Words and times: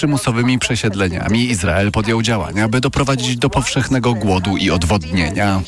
przymusowymi 0.00 0.58
przesiedleniami 0.58 1.50
Izrael 1.50 1.92
podjął 1.92 2.22
działania, 2.22 2.68
by 2.68 2.80
doprowadzić 2.80 3.36
do 3.36 3.50
powszechnego 3.50 4.14
głodu 4.14 4.56
i 4.56 4.70
odwodnienia. 4.70 5.62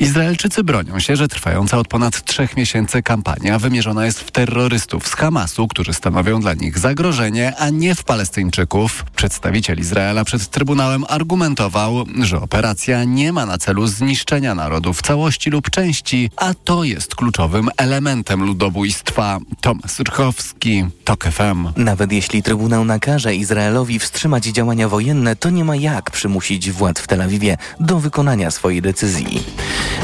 Izraelczycy 0.00 0.64
bronią 0.64 1.00
się, 1.00 1.16
że 1.16 1.28
trwająca 1.28 1.78
od 1.78 1.88
ponad 1.88 2.24
trzech 2.24 2.56
miesięcy 2.56 3.02
kampania 3.02 3.58
wymierzona 3.58 4.06
jest 4.06 4.20
w 4.20 4.30
terrorystów 4.30 5.08
z 5.08 5.14
Hamasu, 5.14 5.68
którzy 5.68 5.92
stanowią 5.92 6.40
dla 6.40 6.54
nich 6.54 6.78
zagrożenie, 6.78 7.56
a 7.58 7.70
nie 7.70 7.94
w 7.94 8.04
Palestyńczyków. 8.04 9.04
Przedstawiciel 9.16 9.78
Izraela 9.78 10.24
przed 10.24 10.48
Trybunałem 10.48 11.04
argumentował, 11.08 12.04
że 12.22 12.40
operacja 12.40 13.04
nie 13.04 13.32
ma 13.32 13.46
na 13.46 13.58
celu 13.58 13.86
zniszczenia 13.86 14.54
narodu 14.54 14.92
w 14.92 15.02
całości 15.02 15.50
lub 15.50 15.70
części, 15.70 16.30
a 16.36 16.54
to 16.54 16.84
jest 16.84 17.14
kluczowym 17.14 17.68
elementem 17.76 18.44
ludobójstwa. 18.44 19.38
Tomasz 19.60 19.98
Rchowski, 20.00 20.84
TOK 21.04 21.24
FM. 21.24 21.68
Nawet 21.76 22.12
jeśli 22.12 22.42
Trybunał 22.42 22.59
nakaże 22.68 23.34
Izraelowi 23.34 23.98
wstrzymać 23.98 24.44
działania 24.44 24.88
wojenne, 24.88 25.36
to 25.36 25.50
nie 25.50 25.64
ma 25.64 25.76
jak 25.76 26.10
przymusić 26.10 26.70
władz 26.70 26.98
w 27.00 27.06
Tel 27.06 27.22
Awiwie 27.22 27.56
do 27.80 27.98
wykonania 27.98 28.50
swojej 28.50 28.82
decyzji. 28.82 29.42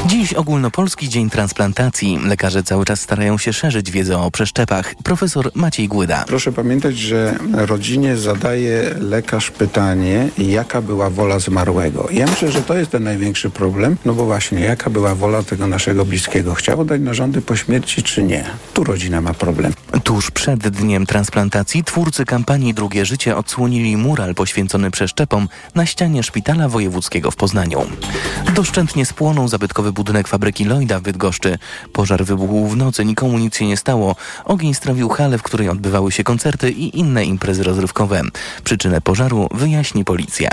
Dziś 0.05 0.33
ogólnopolski 0.33 1.09
dzień 1.09 1.29
transplantacji. 1.29 2.19
Lekarze 2.23 2.63
cały 2.63 2.85
czas 2.85 3.01
starają 3.01 3.37
się 3.37 3.53
szerzyć 3.53 3.91
wiedzę 3.91 4.17
o 4.17 4.31
przeszczepach. 4.31 4.95
Profesor 5.03 5.51
Maciej 5.53 5.87
Głyda. 5.87 6.23
Proszę 6.27 6.51
pamiętać, 6.51 6.97
że 6.97 7.35
rodzinie 7.53 8.17
zadaje 8.17 8.95
lekarz 8.99 9.51
pytanie, 9.51 10.29
jaka 10.37 10.81
była 10.81 11.09
wola 11.09 11.39
zmarłego. 11.39 12.07
Ja 12.11 12.25
myślę, 12.25 12.51
że 12.51 12.61
to 12.61 12.77
jest 12.77 12.91
ten 12.91 13.03
największy 13.03 13.49
problem, 13.49 13.97
no 14.05 14.13
bo 14.13 14.25
właśnie, 14.25 14.59
jaka 14.59 14.89
była 14.89 15.15
wola 15.15 15.43
tego 15.43 15.67
naszego 15.67 16.05
bliskiego? 16.05 16.53
Chciał 16.53 16.85
dać 16.85 17.01
narządy 17.01 17.41
po 17.41 17.55
śmierci, 17.55 18.03
czy 18.03 18.23
nie? 18.23 18.43
Tu 18.73 18.83
rodzina 18.83 19.21
ma 19.21 19.33
problem. 19.33 19.73
Tuż 20.03 20.31
przed 20.31 20.67
dniem 20.67 21.05
transplantacji 21.05 21.83
twórcy 21.83 22.25
kampanii 22.25 22.46
Drugie 22.47 23.05
Życie 23.05 23.37
odsłonili 23.37 23.97
mural 23.97 24.35
poświęcony 24.35 24.91
przeszczepom 24.91 25.49
na 25.75 25.85
ścianie 25.85 26.23
Szpitala 26.23 26.69
Wojewódzkiego 26.69 27.31
w 27.31 27.35
Poznaniu. 27.35 27.85
Doszczętnie 28.55 29.05
spłonął 29.05 29.47
zabytkowy 29.47 29.91
budynek 29.91 30.27
fabryki 30.27 30.65
Lloyda 30.65 30.99
w 30.99 31.01
Bydgoszczy. 31.01 31.57
Pożar 31.93 32.25
wybuchł 32.25 32.67
w 32.67 32.77
nocy, 32.77 33.05
nikomu 33.05 33.37
nic 33.37 33.57
się 33.57 33.65
nie 33.65 33.77
stało. 33.77 34.15
Ogień 34.45 34.73
strawił 34.73 35.09
halę, 35.09 35.37
w 35.37 35.43
której 35.43 35.69
odbywały 35.69 36.11
się 36.11 36.23
koncerty 36.23 36.71
i 36.71 36.99
inne 36.99 37.25
imprezy 37.25 37.63
rozrywkowe. 37.63 38.21
Przyczynę 38.63 39.01
pożaru 39.01 39.47
wyjaśni 39.53 40.05
policja. 40.05 40.49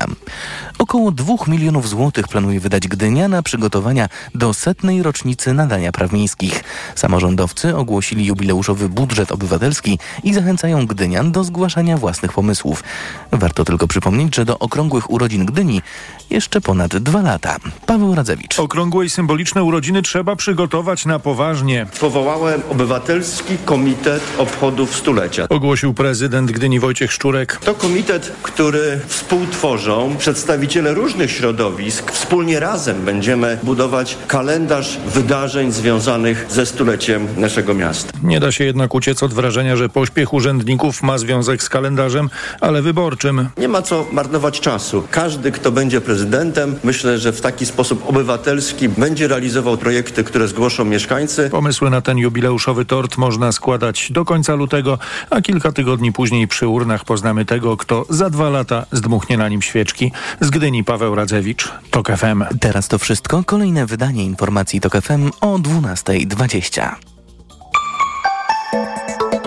Około 0.78 1.10
2 1.10 1.34
milionów 1.46 1.88
złotych 1.88 2.28
planuje 2.28 2.60
wydać 2.60 2.88
Gdynia 2.88 3.28
na 3.28 3.42
przygotowania 3.42 4.08
do 4.34 4.54
setnej 4.54 5.02
rocznicy 5.02 5.52
nadania 5.52 5.92
praw 5.92 6.12
miejskich. 6.12 6.64
Samorządowcy 6.94 7.76
ogłosili 7.76 8.26
jubileuszowy 8.26 8.88
budżet 8.88 9.32
obywatelski 9.32 9.98
i 10.22 10.34
zachęcają 10.34 10.86
Gdynian 10.86 11.32
do 11.32 11.44
zgłaszania 11.44 11.73
własnych 11.96 12.32
pomysłów. 12.32 12.84
Warto 13.32 13.64
tylko 13.64 13.86
przypomnieć, 13.86 14.36
że 14.36 14.44
do 14.44 14.58
okrągłych 14.58 15.10
urodzin 15.10 15.46
Gdyni 15.46 15.82
jeszcze 16.30 16.60
ponad 16.60 16.96
dwa 16.96 17.22
lata. 17.22 17.56
Paweł 17.86 18.14
Radzewicz. 18.14 18.58
Okrągłe 18.58 19.04
i 19.04 19.10
symboliczne 19.10 19.64
urodziny 19.64 20.02
trzeba 20.02 20.36
przygotować 20.36 21.06
na 21.06 21.18
poważnie. 21.18 21.86
Powołałem 22.00 22.62
Obywatelski 22.70 23.58
Komitet 23.64 24.22
Obchodów 24.38 24.96
Stulecia. 24.96 25.46
Ogłosił 25.48 25.94
prezydent 25.94 26.52
Gdyni 26.52 26.80
Wojciech 26.80 27.12
Szczurek. 27.12 27.56
To 27.64 27.74
komitet, 27.74 28.32
który 28.42 29.00
współtworzą 29.06 30.16
przedstawiciele 30.18 30.94
różnych 30.94 31.30
środowisk. 31.30 32.12
Wspólnie 32.12 32.60
razem 32.60 33.04
będziemy 33.04 33.58
budować 33.62 34.18
kalendarz 34.26 34.98
wydarzeń 35.06 35.72
związanych 35.72 36.46
ze 36.50 36.66
stuleciem 36.66 37.28
naszego 37.36 37.74
miasta. 37.74 38.12
Nie 38.22 38.40
da 38.40 38.52
się 38.52 38.64
jednak 38.64 38.94
uciec 38.94 39.22
od 39.22 39.34
wrażenia, 39.34 39.76
że 39.76 39.88
pośpiech 39.88 40.32
urzędników 40.34 41.02
ma 41.02 41.18
związek 41.18 41.62
z 41.64 41.68
kalendarzem, 41.68 42.30
ale 42.60 42.82
wyborczym. 42.82 43.48
Nie 43.58 43.68
ma 43.68 43.82
co 43.82 44.06
marnować 44.12 44.60
czasu. 44.60 45.04
Każdy, 45.10 45.52
kto 45.52 45.72
będzie 45.72 46.00
prezydentem, 46.00 46.76
myślę, 46.84 47.18
że 47.18 47.32
w 47.32 47.40
taki 47.40 47.66
sposób 47.66 48.08
obywatelski 48.08 48.88
będzie 48.88 49.28
realizował 49.28 49.76
projekty, 49.76 50.24
które 50.24 50.48
zgłoszą 50.48 50.84
mieszkańcy. 50.84 51.50
Pomysły 51.50 51.90
na 51.90 52.00
ten 52.00 52.18
jubileuszowy 52.18 52.84
tort 52.84 53.16
można 53.16 53.52
składać 53.52 54.12
do 54.12 54.24
końca 54.24 54.54
lutego, 54.54 54.98
a 55.30 55.40
kilka 55.40 55.72
tygodni 55.72 56.12
później 56.12 56.48
przy 56.48 56.68
urnach 56.68 57.04
poznamy 57.04 57.44
tego, 57.44 57.76
kto 57.76 58.06
za 58.08 58.30
dwa 58.30 58.50
lata 58.50 58.86
zdmuchnie 58.92 59.36
na 59.36 59.48
nim 59.48 59.62
świeczki. 59.62 60.12
Z 60.40 60.50
Gdyni 60.50 60.84
Paweł 60.84 61.14
Radzewicz, 61.14 61.72
TOK 61.90 62.08
FM. 62.08 62.44
Teraz 62.60 62.88
to 62.88 62.98
wszystko. 62.98 63.42
Kolejne 63.46 63.86
wydanie 63.86 64.24
informacji 64.24 64.80
TOK 64.80 64.92
FM 65.02 65.30
o 65.40 65.58
12.20. 65.58 67.13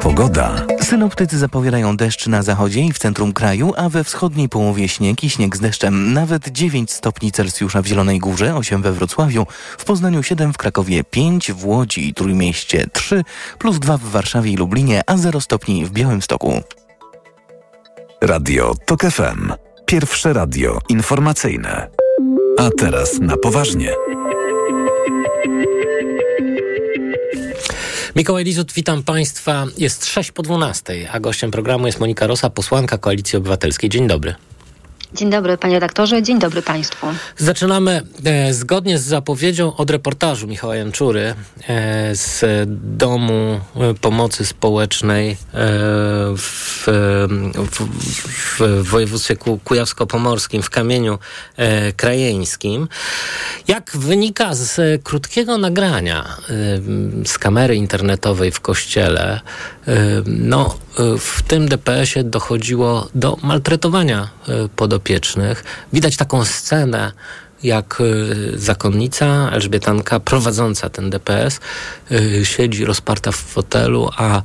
Pogoda. 0.08 0.56
Synoptycy 0.82 1.38
zapowiadają 1.38 1.98
deszcz 1.98 2.28
na 2.28 2.44
zachodzie 2.44 2.82
i 2.82 2.94
w 2.94 3.00
centrum 3.00 3.34
kraju, 3.34 3.74
a 3.78 3.90
we 3.90 4.04
wschodniej 4.04 4.50
połowie 4.50 4.88
śnieg 4.88 5.24
i 5.24 5.30
śnieg 5.30 5.58
z 5.58 5.60
deszczem. 5.60 6.14
Nawet 6.14 6.48
9 6.48 6.92
stopni 6.92 7.32
Celsjusza 7.32 7.82
w 7.82 7.86
Zielonej 7.86 8.20
Górze, 8.20 8.56
8 8.56 8.82
we 8.82 8.92
Wrocławiu, 8.92 9.46
w 9.78 9.86
Poznaniu 9.86 10.24
7, 10.24 10.54
w 10.54 10.58
Krakowie 10.58 11.04
5, 11.04 11.52
w 11.52 11.66
Łodzi 11.66 12.08
i 12.10 12.14
Trójmieście 12.14 12.88
3, 12.94 13.24
plus 13.60 13.80
2 13.80 13.98
w 13.98 14.02
Warszawie 14.02 14.52
i 14.52 14.58
Lublinie, 14.58 15.02
a 15.08 15.18
0 15.18 15.42
stopni 15.42 15.86
w 15.86 15.92
Białymstoku. 15.92 16.62
Radio 18.22 18.76
TOK 18.86 19.02
FM. 19.02 19.54
Pierwsze 19.86 20.34
radio 20.34 20.80
informacyjne. 20.90 21.88
A 22.60 22.70
teraz 22.78 23.20
na 23.20 23.38
poważnie. 23.38 23.92
Mikołaj 28.18 28.44
Lizut, 28.44 28.74
witam 28.74 29.04
Państwa. 29.04 29.66
Jest 29.78 30.06
6 30.06 30.32
po 30.32 30.44
12, 30.44 31.12
a 31.12 31.20
gościem 31.20 31.52
programu 31.52 31.86
jest 31.86 32.00
Monika 32.00 32.28
Rosa, 32.28 32.50
posłanka 32.50 32.98
Koalicji 32.98 33.38
Obywatelskiej. 33.38 33.90
Dzień 33.90 34.08
dobry. 34.08 34.36
Dzień 35.14 35.30
dobry 35.30 35.58
panie 35.58 35.74
redaktorze, 35.74 36.24
dzień 36.24 36.40
dobry 36.40 36.62
państwu. 36.62 37.08
Zaczynamy 37.38 38.02
e, 38.26 38.54
zgodnie 38.54 39.00
z 39.00 39.04
zapowiedzią 39.04 39.76
od 39.76 39.90
reportażu 39.90 40.48
Michała 40.48 40.76
Janczury 40.76 41.34
e, 41.68 42.16
z 42.16 42.46
Domu 42.98 43.60
e, 43.76 43.94
Pomocy 43.94 44.46
Społecznej 44.46 45.32
e, 45.32 45.36
w, 46.38 46.84
w, 47.72 47.82
w 48.60 48.84
województwie 48.90 49.36
ku, 49.36 49.60
kujawsko-pomorskim, 49.66 50.62
w 50.62 50.70
Kamieniu 50.70 51.20
e, 51.58 51.92
Krajeńskim. 51.92 52.88
Jak 53.68 53.98
wynika 53.98 54.56
z 54.56 55.04
krótkiego 55.04 55.58
nagrania 55.58 56.24
e, 56.24 57.26
z 57.26 57.38
kamery 57.38 57.76
internetowej 57.76 58.52
w 58.52 58.60
kościele, 58.60 59.42
no 60.26 60.78
w 61.20 61.42
tym 61.42 61.70
DPS-ie 61.70 62.24
dochodziło 62.24 63.10
do 63.16 63.38
maltretowania 63.44 64.30
podopiecznych. 64.76 65.64
Widać 65.94 66.18
taką 66.18 66.46
scenę, 66.46 67.12
jak 67.64 68.04
zakonnica 68.54 69.50
Elżbietanka 69.52 70.20
prowadząca 70.20 70.90
ten 70.90 71.10
DPS 71.10 71.60
siedzi 72.44 72.86
rozparta 72.86 73.32
w 73.32 73.36
fotelu, 73.36 74.10
a 74.18 74.42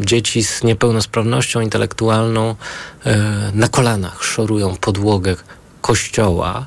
dzieci 0.00 0.44
z 0.44 0.62
niepełnosprawnością 0.64 1.60
intelektualną 1.60 2.56
na 3.54 3.68
kolanach 3.68 4.24
szorują 4.24 4.76
podłogę 4.76 5.36
kościoła. 5.80 6.66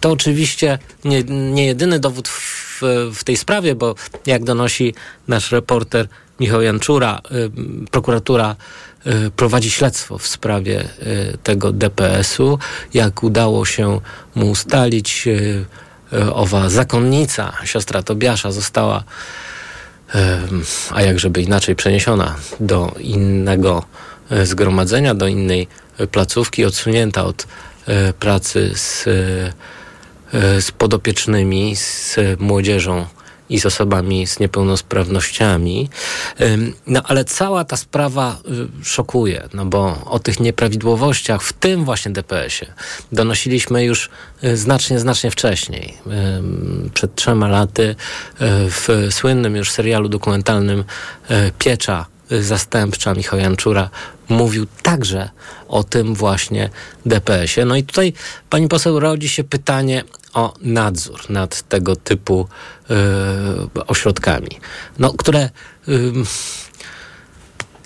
To 0.00 0.10
oczywiście 0.10 0.78
nie, 1.04 1.24
nie 1.24 1.66
jedyny 1.66 1.98
dowód 1.98 2.28
w, 2.28 2.80
w 3.14 3.24
tej 3.24 3.36
sprawie, 3.36 3.74
bo 3.74 3.94
jak 4.26 4.44
donosi 4.44 4.94
nasz 5.28 5.52
reporter 5.52 6.08
Michał 6.40 6.62
Janczura, 6.62 7.20
prokuratura 7.90 8.56
prowadzi 9.36 9.70
śledztwo 9.70 10.18
w 10.18 10.26
sprawie 10.26 10.84
tego 11.42 11.72
DPS-u. 11.72 12.58
Jak 12.94 13.22
udało 13.22 13.64
się 13.64 14.00
mu 14.34 14.50
ustalić, 14.50 15.28
owa 16.32 16.68
zakonnica, 16.68 17.52
siostra 17.64 18.02
Tobiasza, 18.02 18.52
została, 18.52 19.04
a 20.90 21.02
jak 21.02 21.18
żeby 21.18 21.42
inaczej, 21.42 21.76
przeniesiona 21.76 22.36
do 22.60 22.94
innego 22.98 23.84
zgromadzenia, 24.44 25.14
do 25.14 25.26
innej 25.26 25.68
placówki, 26.10 26.64
odsunięta 26.64 27.24
od 27.24 27.46
pracy 28.18 28.70
z, 28.74 29.04
z 30.60 30.70
podopiecznymi, 30.70 31.76
z 31.76 32.16
młodzieżą 32.38 33.06
i 33.50 33.60
z 33.60 33.66
osobami 33.66 34.26
z 34.26 34.40
niepełnosprawnościami. 34.40 35.88
No 36.86 37.02
ale 37.04 37.24
cała 37.24 37.64
ta 37.64 37.76
sprawa 37.76 38.38
szokuje, 38.82 39.48
no 39.54 39.66
bo 39.66 40.04
o 40.04 40.18
tych 40.18 40.40
nieprawidłowościach 40.40 41.42
w 41.42 41.52
tym 41.52 41.84
właśnie 41.84 42.12
DPS-ie 42.12 42.72
donosiliśmy 43.12 43.84
już 43.84 44.10
znacznie, 44.54 45.00
znacznie 45.00 45.30
wcześniej. 45.30 45.96
Przed 46.94 47.14
trzema 47.14 47.48
laty 47.48 47.96
w 48.70 49.08
słynnym 49.10 49.56
już 49.56 49.70
serialu 49.70 50.08
dokumentalnym 50.08 50.84
Piecza 51.58 52.06
zastępcza 52.30 53.14
Michał 53.14 53.38
Janczura 53.38 53.90
mówił 54.28 54.66
także 54.82 55.30
o 55.68 55.84
tym 55.84 56.14
właśnie 56.14 56.70
DPS-ie. 57.06 57.64
No 57.64 57.76
i 57.76 57.82
tutaj 57.84 58.12
pani 58.50 58.68
poseł 58.68 59.00
rodzi 59.00 59.28
się 59.28 59.44
pytanie 59.44 60.04
o 60.34 60.54
nadzór 60.60 61.30
nad 61.30 61.62
tego 61.68 61.96
typu 61.96 62.48
y, 62.90 63.86
ośrodkami, 63.86 64.60
no, 64.98 65.12
które 65.12 65.50
y, 65.88 66.12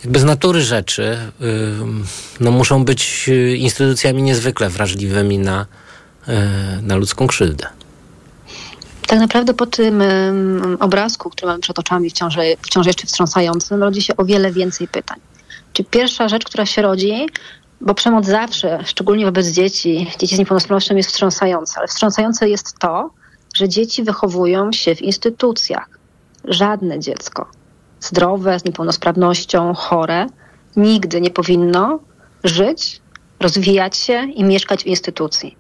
jakby 0.05 0.19
z 0.19 0.25
natury 0.25 0.62
rzeczy 0.62 1.19
no, 2.40 2.50
muszą 2.50 2.85
być 2.85 3.31
instytucjami 3.56 4.23
niezwykle 4.23 4.70
wrażliwymi 4.70 5.38
na, 5.38 5.67
na 6.82 6.97
ludzką 6.97 7.26
krzywdę. 7.26 7.67
Tak 9.06 9.18
naprawdę 9.18 9.54
po 9.54 9.66
tym 9.66 10.02
obrazku, 10.80 11.30
który 11.30 11.46
mamy 11.48 11.60
przed 11.60 11.78
oczami, 11.78 12.10
wciąż, 12.10 12.36
wciąż 12.62 12.86
jeszcze 12.86 13.06
wstrząsającym, 13.06 13.82
rodzi 13.82 14.02
się 14.02 14.16
o 14.16 14.24
wiele 14.24 14.52
więcej 14.52 14.88
pytań. 14.88 15.20
Czy 15.72 15.84
pierwsza 15.84 16.28
rzecz, 16.28 16.44
która 16.44 16.66
się 16.66 16.82
rodzi, 16.82 17.26
bo 17.80 17.94
przemoc 17.94 18.26
zawsze, 18.26 18.78
szczególnie 18.84 19.24
wobec 19.24 19.46
dzieci, 19.46 20.10
dzieci 20.18 20.36
z 20.36 20.38
niepełnosprawnością 20.38 20.96
jest 20.96 21.08
wstrząsająca, 21.08 21.74
ale 21.78 21.88
wstrząsające 21.88 22.48
jest 22.48 22.78
to, 22.78 23.10
że 23.54 23.68
dzieci 23.68 24.02
wychowują 24.02 24.72
się 24.72 24.94
w 24.94 25.02
instytucjach. 25.02 25.88
Żadne 26.44 26.98
dziecko 26.98 27.46
zdrowe, 28.00 28.58
z 28.58 28.64
niepełnosprawnością, 28.64 29.74
chore, 29.74 30.26
nigdy 30.76 31.20
nie 31.20 31.30
powinno 31.30 32.00
żyć, 32.44 33.00
rozwijać 33.40 33.96
się 33.96 34.24
i 34.34 34.44
mieszkać 34.44 34.84
w 34.84 34.86
instytucji. 34.86 35.56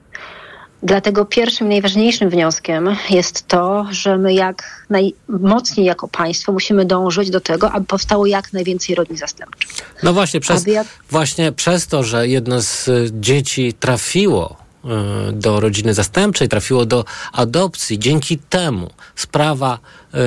Dlatego 0.84 1.24
pierwszym, 1.24 1.68
najważniejszym 1.68 2.30
wnioskiem 2.30 2.96
jest 3.10 3.48
to, 3.48 3.86
że 3.90 4.18
my 4.18 4.34
jak 4.34 4.86
najmocniej 4.90 5.86
jako 5.86 6.08
państwo 6.08 6.52
musimy 6.52 6.84
dążyć 6.84 7.30
do 7.30 7.40
tego, 7.40 7.72
aby 7.72 7.86
powstało 7.86 8.26
jak 8.26 8.52
najwięcej 8.52 8.94
rodzin 8.94 9.16
zastępczych. 9.16 9.70
No 10.02 10.12
właśnie 10.12 10.40
przez, 10.40 10.66
jak... 10.66 10.86
właśnie 11.10 11.52
przez 11.52 11.86
to, 11.86 12.02
że 12.02 12.28
jedno 12.28 12.60
z 12.60 12.90
dzieci 13.20 13.72
trafiło 13.72 14.63
Y, 14.63 14.63
do 15.32 15.60
rodziny 15.60 15.94
zastępczej, 15.94 16.48
trafiło 16.48 16.86
do 16.86 17.04
adopcji. 17.32 17.98
Dzięki 17.98 18.38
temu 18.38 18.90
sprawa 19.16 19.78
y, 20.14 20.18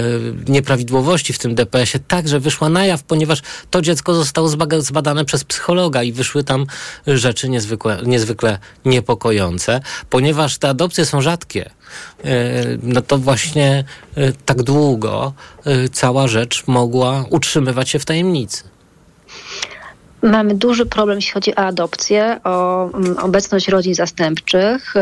nieprawidłowości 0.51 1.33
w 1.33 1.39
tym 1.39 1.55
DPS-ie 1.55 2.03
także 2.07 2.39
wyszła 2.39 2.69
na 2.69 2.85
jaw, 2.85 3.03
ponieważ 3.03 3.41
to 3.71 3.81
dziecko 3.81 4.13
zostało 4.13 4.49
zbadane 4.79 5.25
przez 5.25 5.43
psychologa 5.43 6.03
i 6.03 6.11
wyszły 6.11 6.43
tam 6.43 6.65
rzeczy 7.07 7.49
niezwykle, 7.49 7.99
niezwykle 8.05 8.59
niepokojące. 8.85 9.81
Ponieważ 10.09 10.57
te 10.57 10.69
adopcje 10.69 11.05
są 11.05 11.21
rzadkie, 11.21 11.69
y, 12.25 12.79
no 12.83 13.01
to 13.01 13.17
właśnie 13.17 13.83
tak 14.45 14.63
długo 14.63 15.33
cała 15.91 16.27
rzecz 16.27 16.67
mogła 16.67 17.25
utrzymywać 17.29 17.89
się 17.89 17.99
w 17.99 18.05
tajemnicy. 18.05 18.63
Mamy 20.21 20.55
duży 20.55 20.85
problem, 20.85 21.17
jeśli 21.17 21.31
chodzi 21.31 21.55
o 21.55 21.59
adopcję, 21.59 22.39
o 22.43 22.89
mm, 22.93 23.17
obecność 23.17 23.67
rodzin 23.67 23.95
zastępczych, 23.95 24.93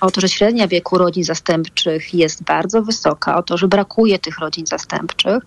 o 0.00 0.10
to, 0.10 0.20
że 0.20 0.28
średnia 0.28 0.68
wieku 0.68 0.98
rodzin 0.98 1.24
zastępczych 1.24 2.14
jest 2.14 2.42
bardzo 2.42 2.82
wysoka, 2.82 3.36
o 3.36 3.42
to, 3.42 3.56
że 3.56 3.68
brakuje 3.68 4.18
tych 4.18 4.38
rodzin 4.38 4.66
zastępczych. 4.66 5.42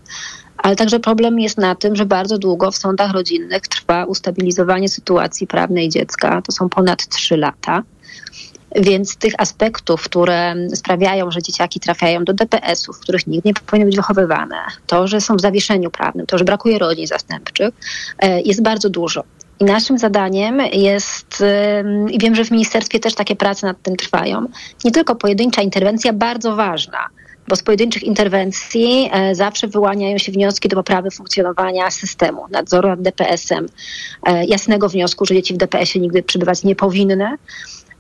Ale 0.58 0.76
także 0.76 1.00
problem 1.00 1.40
jest 1.40 1.58
na 1.58 1.76
tym, 1.76 1.96
że 1.96 2.06
bardzo 2.06 2.38
długo 2.38 2.72
w 2.72 2.78
sądach 2.78 3.12
rodzinnych 3.12 3.62
trwa 3.62 4.06
ustabilizowanie 4.06 4.90
sytuacji 4.90 5.48
prawnej 5.48 5.90
dziecka. 5.90 6.42
To 6.42 6.52
są 6.52 6.70
ponad 6.70 7.08
trzy 7.08 7.38
lata. 7.38 7.84
Więc 8.78 9.18
tych 9.18 9.34
aspektów, 9.38 10.04
które 10.04 10.56
sprawiają, 10.76 11.32
że 11.32 11.42
dzieciaki 11.42 11.80
trafiają 11.80 12.24
do 12.24 12.34
DPS-ów, 12.34 12.98
w 12.98 13.00
których 13.00 13.28
nikt 13.28 13.46
nie 13.46 13.54
powinny 13.54 13.86
być 13.86 13.96
wychowywane, 13.96 14.56
to, 14.88 15.08
że 15.08 15.22
są 15.22 15.36
w 15.36 15.42
zawieszeniu 15.42 15.92
prawnym, 15.92 16.26
to, 16.26 16.38
że 16.38 16.46
brakuje 16.46 16.80
rodzin 16.80 17.08
zastępczych, 17.08 17.70
e, 18.20 18.42
jest 18.42 18.62
bardzo 18.62 18.90
dużo. 18.90 19.24
I 19.60 19.66
naszym 19.66 19.98
zadaniem 19.98 20.60
jest, 20.74 21.44
i 22.12 22.20
wiem, 22.20 22.36
że 22.36 22.46
w 22.46 22.52
ministerstwie 22.52 23.00
też 23.00 23.16
takie 23.16 23.36
prace 23.36 23.68
nad 23.68 23.82
tym 23.82 23.96
trwają, 23.96 24.46
nie 24.86 24.92
tylko 24.92 25.16
pojedyncza 25.16 25.62
interwencja, 25.62 26.14
bardzo 26.14 26.56
ważna, 26.56 27.10
bo 27.48 27.56
z 27.56 27.64
pojedynczych 27.64 28.04
interwencji 28.04 29.10
e, 29.14 29.36
zawsze 29.36 29.68
wyłaniają 29.68 30.18
się 30.18 30.32
wnioski 30.32 30.70
do 30.70 30.76
poprawy 30.76 31.12
funkcjonowania 31.12 31.92
systemu, 31.92 32.46
nadzoru 32.52 32.88
nad 32.88 33.02
DPS-em, 33.02 33.66
e, 34.24 34.46
jasnego 34.46 34.90
wniosku, 34.90 35.26
że 35.26 35.34
dzieci 35.34 35.54
w 35.54 35.58
DPS-ie 35.58 36.02
nigdy 36.02 36.24
przybywać 36.24 36.64
nie 36.64 36.76
powinny, 36.76 37.38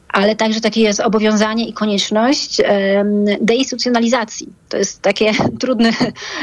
ale 0.10 0.36
także 0.36 0.62
takie 0.62 0.82
jest 0.82 1.00
obowiązanie 1.00 1.68
i 1.68 1.74
konieczność 1.74 2.62
deinstytucjonalizacji. 3.42 4.48
To 4.70 4.78
jest 4.78 5.02
takie 5.02 5.32
trudne, 5.62 5.92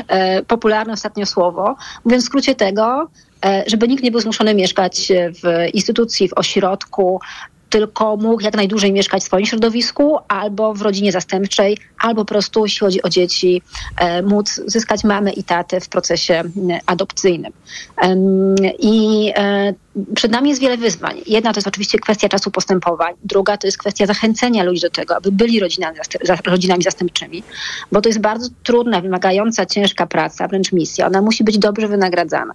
e, 0.08 0.43
popularne 0.43 0.93
ostatnio 0.93 1.26
słowo. 1.26 1.76
Mówiąc 2.05 2.25
w 2.25 2.26
skrócie 2.26 2.55
tego, 2.55 3.08
e, 3.44 3.64
żeby 3.66 3.88
nikt 3.88 4.02
nie 4.02 4.11
był 4.11 4.20
zmuszony 4.20 4.55
mieszkać 4.55 5.12
w 5.43 5.75
instytucji, 5.75 6.28
w 6.28 6.32
ośrodku, 6.32 7.20
tylko 7.74 8.16
mógł 8.16 8.42
jak 8.42 8.54
najdłużej 8.54 8.92
mieszkać 8.92 9.22
w 9.22 9.26
swoim 9.26 9.46
środowisku, 9.46 10.18
albo 10.28 10.74
w 10.74 10.82
rodzinie 10.82 11.12
zastępczej, 11.12 11.78
albo 11.98 12.20
po 12.20 12.24
prostu, 12.24 12.64
jeśli 12.64 12.80
chodzi 12.80 13.02
o 13.02 13.08
dzieci, 13.08 13.62
e, 13.96 14.22
móc 14.22 14.60
zyskać 14.66 15.04
mamę 15.04 15.32
i 15.32 15.44
tatę 15.44 15.80
w 15.80 15.88
procesie 15.88 16.42
adopcyjnym. 16.86 17.52
I 18.78 19.32
e, 19.36 19.74
przed 20.14 20.32
nami 20.32 20.48
jest 20.48 20.60
wiele 20.60 20.76
wyzwań. 20.76 21.20
Jedna 21.26 21.52
to 21.52 21.58
jest 21.58 21.68
oczywiście 21.68 21.98
kwestia 21.98 22.28
czasu 22.28 22.50
postępowań, 22.50 23.14
druga 23.24 23.56
to 23.56 23.66
jest 23.66 23.78
kwestia 23.78 24.06
zachęcenia 24.06 24.62
ludzi 24.62 24.80
do 24.80 24.90
tego, 24.90 25.16
aby 25.16 25.32
byli 25.32 25.60
rodzinami, 25.60 25.98
rodzinami 26.46 26.82
zastępczymi, 26.82 27.42
bo 27.92 28.00
to 28.00 28.08
jest 28.08 28.20
bardzo 28.20 28.48
trudna, 28.62 29.00
wymagająca, 29.00 29.66
ciężka 29.66 30.06
praca, 30.06 30.48
wręcz 30.48 30.72
misja. 30.72 31.06
Ona 31.06 31.22
musi 31.22 31.44
być 31.44 31.58
dobrze 31.58 31.88
wynagradzana. 31.88 32.52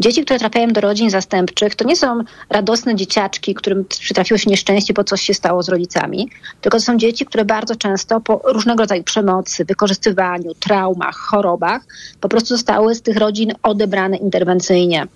Dzieci, 0.00 0.24
które 0.24 0.38
trafiają 0.38 0.68
do 0.68 0.80
rodzin 0.80 1.10
zastępczych, 1.10 1.74
to 1.74 1.84
nie 1.84 1.96
są 1.96 2.22
radosne 2.48 2.96
dzieciaczki, 2.96 3.54
którym 3.54 3.84
przytrafiło 3.84 4.38
się 4.38 4.50
nieszczęście, 4.50 4.94
bo 4.94 5.04
coś 5.04 5.22
się 5.22 5.34
stało 5.34 5.62
z 5.62 5.68
rodzicami, 5.68 6.30
tylko 6.60 6.78
to 6.78 6.84
są 6.84 6.96
dzieci, 6.96 7.26
które 7.26 7.44
bardzo 7.44 7.76
często 7.76 8.20
po 8.20 8.40
różnego 8.44 8.82
rodzaju 8.82 9.02
przemocy, 9.02 9.64
wykorzystywaniu, 9.64 10.54
traumach, 10.54 11.16
chorobach 11.16 11.82
po 12.20 12.28
prostu 12.28 12.48
zostały 12.48 12.94
z 12.94 13.02
tych 13.02 13.16
rodzin 13.16 13.52
odebrane 13.62 14.16
interwencyjnie 14.16 15.06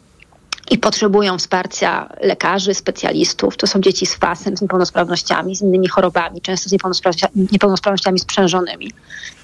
i 0.70 0.78
potrzebują 0.78 1.38
wsparcia 1.38 2.08
lekarzy, 2.20 2.74
specjalistów. 2.74 3.56
To 3.56 3.66
są 3.66 3.80
dzieci 3.80 4.06
z 4.06 4.14
fasem, 4.14 4.56
z 4.56 4.62
niepełnosprawnościami, 4.62 5.56
z 5.56 5.62
innymi 5.62 5.88
chorobami, 5.88 6.40
często 6.40 6.68
z 6.68 6.72
niepełnosprawnościami, 6.72 7.48
niepełnosprawnościami 7.52 8.18
sprzężonymi. 8.18 8.92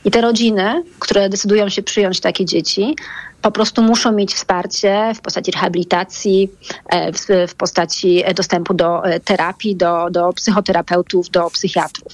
I 0.05 0.11
te 0.11 0.21
rodziny, 0.21 0.83
które 0.99 1.29
decydują 1.29 1.69
się 1.69 1.83
przyjąć 1.83 2.21
takie 2.21 2.45
dzieci, 2.45 2.97
po 3.43 3.51
prostu 3.51 3.83
muszą 3.83 4.13
mieć 4.13 4.35
wsparcie 4.35 5.13
w 5.15 5.21
postaci 5.21 5.51
rehabilitacji, 5.51 6.51
e, 6.89 7.13
w, 7.49 7.55
postaci 7.55 8.23
dostępu 8.35 8.75
do 8.75 9.05
e, 9.05 9.21
terapii, 9.21 9.77
do, 9.77 10.11
do 10.11 10.33
psychoterapeutów, 10.33 11.31
do 11.31 11.51
psychiatrów. 11.51 12.13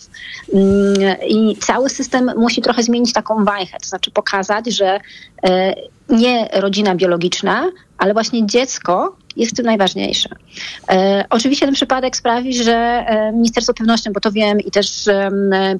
Mm, 0.54 0.94
I 1.28 1.56
cały 1.56 1.90
system 1.90 2.30
musi 2.36 2.62
trochę 2.62 2.82
zmienić 2.82 3.12
taką 3.12 3.44
wajchę, 3.44 3.78
to 3.82 3.88
znaczy 3.88 4.10
pokazać, 4.10 4.66
że 4.66 5.00
e, 5.42 5.74
nie 6.08 6.48
rodzina 6.52 6.94
biologiczna, 6.94 7.70
ale 7.98 8.12
właśnie 8.12 8.46
dziecko 8.46 9.16
jest 9.36 9.56
tym 9.56 9.66
najważniejsze. 9.66 10.28
E, 10.88 11.24
oczywiście 11.30 11.66
ten 11.66 11.74
przypadek 11.74 12.16
sprawi, 12.16 12.54
że 12.54 12.74
e, 12.74 13.32
Ministerstwo 13.32 13.74
Pewnością, 13.74 14.12
bo 14.12 14.20
to 14.20 14.32
wiem 14.32 14.60
i 14.60 14.70
też 14.70 15.08
e, 15.08 15.30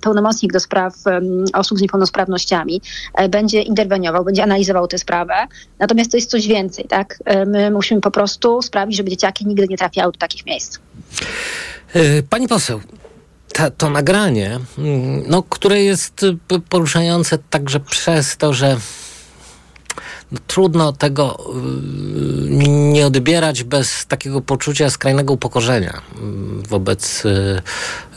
pełnomocnik 0.02 0.52
do 0.52 0.60
spraw 0.60 0.94
e, 1.06 1.20
osób 1.52 1.78
z 1.78 1.82
niepełnosprawnościami 1.82 2.80
e, 3.14 3.28
będzie 3.28 3.62
interweniował, 3.62 4.24
będzie 4.24 4.42
analizował 4.42 4.88
tę 4.88 4.98
sprawę. 4.98 5.34
Natomiast 5.78 6.10
to 6.10 6.16
jest 6.16 6.30
coś 6.30 6.46
więcej, 6.46 6.84
tak? 6.84 7.18
E, 7.24 7.46
my 7.46 7.70
musimy 7.70 8.00
po 8.00 8.10
prostu 8.10 8.62
sprawić, 8.62 8.96
żeby 8.96 9.10
dzieciaki 9.10 9.46
nigdy 9.46 9.66
nie 9.68 9.78
trafiały 9.78 10.12
do 10.12 10.18
takich 10.18 10.46
miejsc. 10.46 10.78
Pani 12.30 12.48
poseł, 12.48 12.80
ta, 13.52 13.70
to 13.70 13.90
nagranie, 13.90 14.58
mm, 14.78 15.22
no, 15.26 15.42
które 15.42 15.82
jest 15.82 16.26
poruszające 16.68 17.38
także 17.50 17.80
przez 17.80 18.36
to, 18.36 18.52
że 18.52 18.76
no, 20.32 20.38
trudno 20.46 20.92
tego 20.92 21.38
y, 22.60 22.68
nie 22.68 23.06
odbierać 23.06 23.64
bez 23.64 24.06
takiego 24.06 24.40
poczucia 24.40 24.90
skrajnego 24.90 25.32
upokorzenia 25.34 26.00
mm, 26.16 26.62
wobec 26.62 27.24
y, 27.24 27.62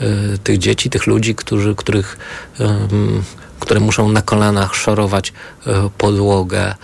y, 0.01 0.37
tych 0.37 0.57
dzieci, 0.57 0.89
tych 0.89 1.07
ludzi, 1.07 1.35
którzy, 1.35 1.75
których, 1.75 2.17
które 3.59 3.79
muszą 3.79 4.11
na 4.11 4.21
kolanach 4.21 4.75
szorować 4.75 5.33
podłogę 5.97 6.75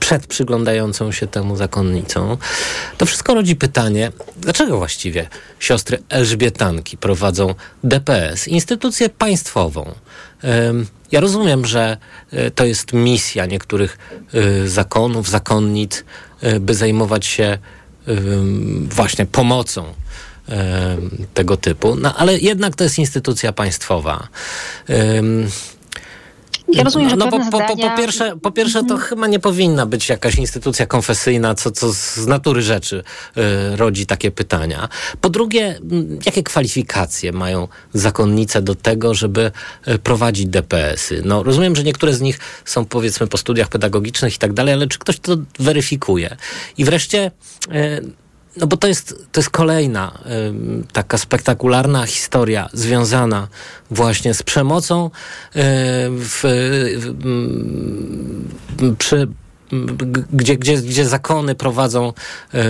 przed 0.00 0.26
przyglądającą 0.26 1.12
się 1.12 1.26
temu 1.26 1.56
zakonnicą. 1.56 2.36
To 2.98 3.06
wszystko 3.06 3.34
rodzi 3.34 3.56
pytanie, 3.56 4.12
dlaczego 4.36 4.78
właściwie 4.78 5.28
siostry 5.60 5.98
Elżbietanki 6.08 6.96
prowadzą 6.96 7.54
DPS, 7.84 8.48
instytucję 8.48 9.08
państwową, 9.08 9.94
ja 11.12 11.20
rozumiem, 11.20 11.66
że 11.66 11.96
e, 12.32 12.50
to 12.50 12.64
jest 12.64 12.92
misja 12.92 13.46
niektórych 13.46 13.98
e, 14.34 14.68
zakonów, 14.68 15.28
zakonnic, 15.28 16.04
e, 16.40 16.60
by 16.60 16.74
zajmować 16.74 17.26
się 17.26 17.58
właśnie 18.82 19.26
pomocą 19.26 19.84
tego 21.34 21.56
typu, 21.56 21.96
no 21.96 22.16
ale 22.16 22.38
jednak 22.38 22.76
to 22.76 22.84
jest 22.84 22.98
instytucja 22.98 23.52
państwowa. 23.52 24.28
Ja 26.72 26.84
rozumiem, 26.84 27.10
że 27.10 27.16
no, 27.16 27.24
no 27.24 27.30
po, 27.30 27.58
po, 27.58 27.76
po, 27.76 27.96
pierwsze, 27.96 28.36
po 28.36 28.50
pierwsze 28.50 28.84
to 28.84 28.96
chyba 28.96 29.26
nie 29.26 29.38
powinna 29.38 29.86
być 29.86 30.08
jakaś 30.08 30.34
instytucja 30.34 30.86
konfesyjna, 30.86 31.54
co, 31.54 31.70
co 31.70 31.92
z 31.92 32.26
natury 32.26 32.62
rzeczy 32.62 33.02
y, 33.36 33.76
rodzi 33.76 34.06
takie 34.06 34.30
pytania. 34.30 34.88
Po 35.20 35.30
drugie, 35.30 35.78
m, 35.90 36.18
jakie 36.26 36.42
kwalifikacje 36.42 37.32
mają 37.32 37.68
zakonnice 37.92 38.62
do 38.62 38.74
tego, 38.74 39.14
żeby 39.14 39.52
y, 39.88 39.98
prowadzić 39.98 40.46
DPS-y? 40.46 41.22
No, 41.24 41.42
rozumiem, 41.42 41.76
że 41.76 41.84
niektóre 41.84 42.14
z 42.14 42.20
nich 42.20 42.38
są 42.64 42.84
powiedzmy 42.84 43.26
po 43.26 43.38
studiach 43.38 43.68
pedagogicznych 43.68 44.34
i 44.34 44.38
tak 44.38 44.52
dalej, 44.52 44.74
ale 44.74 44.86
czy 44.86 44.98
ktoś 44.98 45.18
to 45.18 45.36
weryfikuje? 45.58 46.36
I 46.78 46.84
wreszcie... 46.84 47.30
Y, 47.74 48.19
no 48.56 48.66
bo 48.66 48.76
to 48.76 48.88
jest, 48.88 49.08
to 49.32 49.40
jest 49.40 49.50
kolejna 49.50 50.18
y, 50.26 50.92
taka 50.92 51.18
spektakularna 51.18 52.06
historia 52.06 52.68
związana 52.72 53.48
właśnie 53.90 54.34
z 54.34 54.42
przemocą 54.42 55.06
y, 55.06 55.10
w, 56.10 56.44
y, 58.82 58.96
przy 58.98 59.28
gdzie, 60.32 60.56
gdzie, 60.56 60.76
gdzie 60.76 61.04
zakony 61.08 61.54
prowadzą 61.54 62.12
y, 62.54 62.60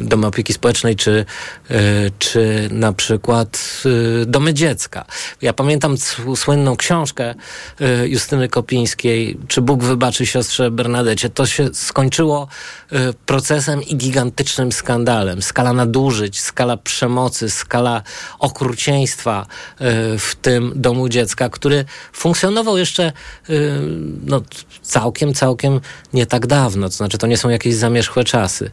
domy 0.00 0.26
opieki 0.26 0.52
społecznej, 0.52 0.96
czy, 0.96 1.24
y, 1.70 1.74
czy 2.18 2.68
na 2.72 2.92
przykład 2.92 3.82
y, 4.22 4.26
domy 4.26 4.54
dziecka. 4.54 5.04
Ja 5.42 5.52
pamiętam 5.52 5.96
słynną 6.36 6.76
książkę 6.76 7.34
Justyny 8.04 8.48
Kopińskiej, 8.48 9.38
czy 9.48 9.62
Bóg 9.62 9.82
wybaczy 9.84 10.26
siostrze 10.26 10.70
Bernadecie. 10.70 11.28
To 11.30 11.46
się 11.46 11.74
skończyło 11.74 12.48
procesem 13.26 13.82
i 13.82 13.96
gigantycznym 13.96 14.72
skandalem. 14.72 15.42
Skala 15.42 15.72
nadużyć, 15.72 16.40
skala 16.40 16.76
przemocy, 16.76 17.50
skala 17.50 18.02
okrucieństwa 18.38 19.46
w 20.18 20.34
tym 20.42 20.72
domu 20.76 21.08
dziecka, 21.08 21.48
który 21.48 21.84
funkcjonował 22.12 22.78
jeszcze 22.78 23.12
no, 24.24 24.40
całkiem, 24.82 25.34
całkiem 25.34 25.80
nie 26.12 26.26
tak 26.26 26.33
dawno, 26.40 26.88
to 26.88 26.94
znaczy 26.94 27.18
to 27.18 27.26
nie 27.26 27.36
są 27.36 27.48
jakieś 27.48 27.74
zamierzchłe 27.74 28.24
czasy, 28.24 28.70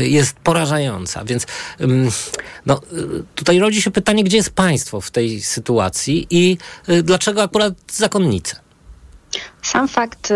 jest 0.00 0.36
porażająca. 0.36 1.24
Więc 1.24 1.46
no, 2.66 2.80
tutaj 3.34 3.58
rodzi 3.58 3.82
się 3.82 3.90
pytanie, 3.90 4.24
gdzie 4.24 4.36
jest 4.36 4.50
państwo 4.50 5.00
w 5.00 5.10
tej 5.10 5.40
sytuacji 5.42 6.26
i 6.30 6.58
dlaczego 7.02 7.42
akurat 7.42 7.74
zakonnice? 7.92 8.65
Sam 9.62 9.88
fakt 9.88 10.32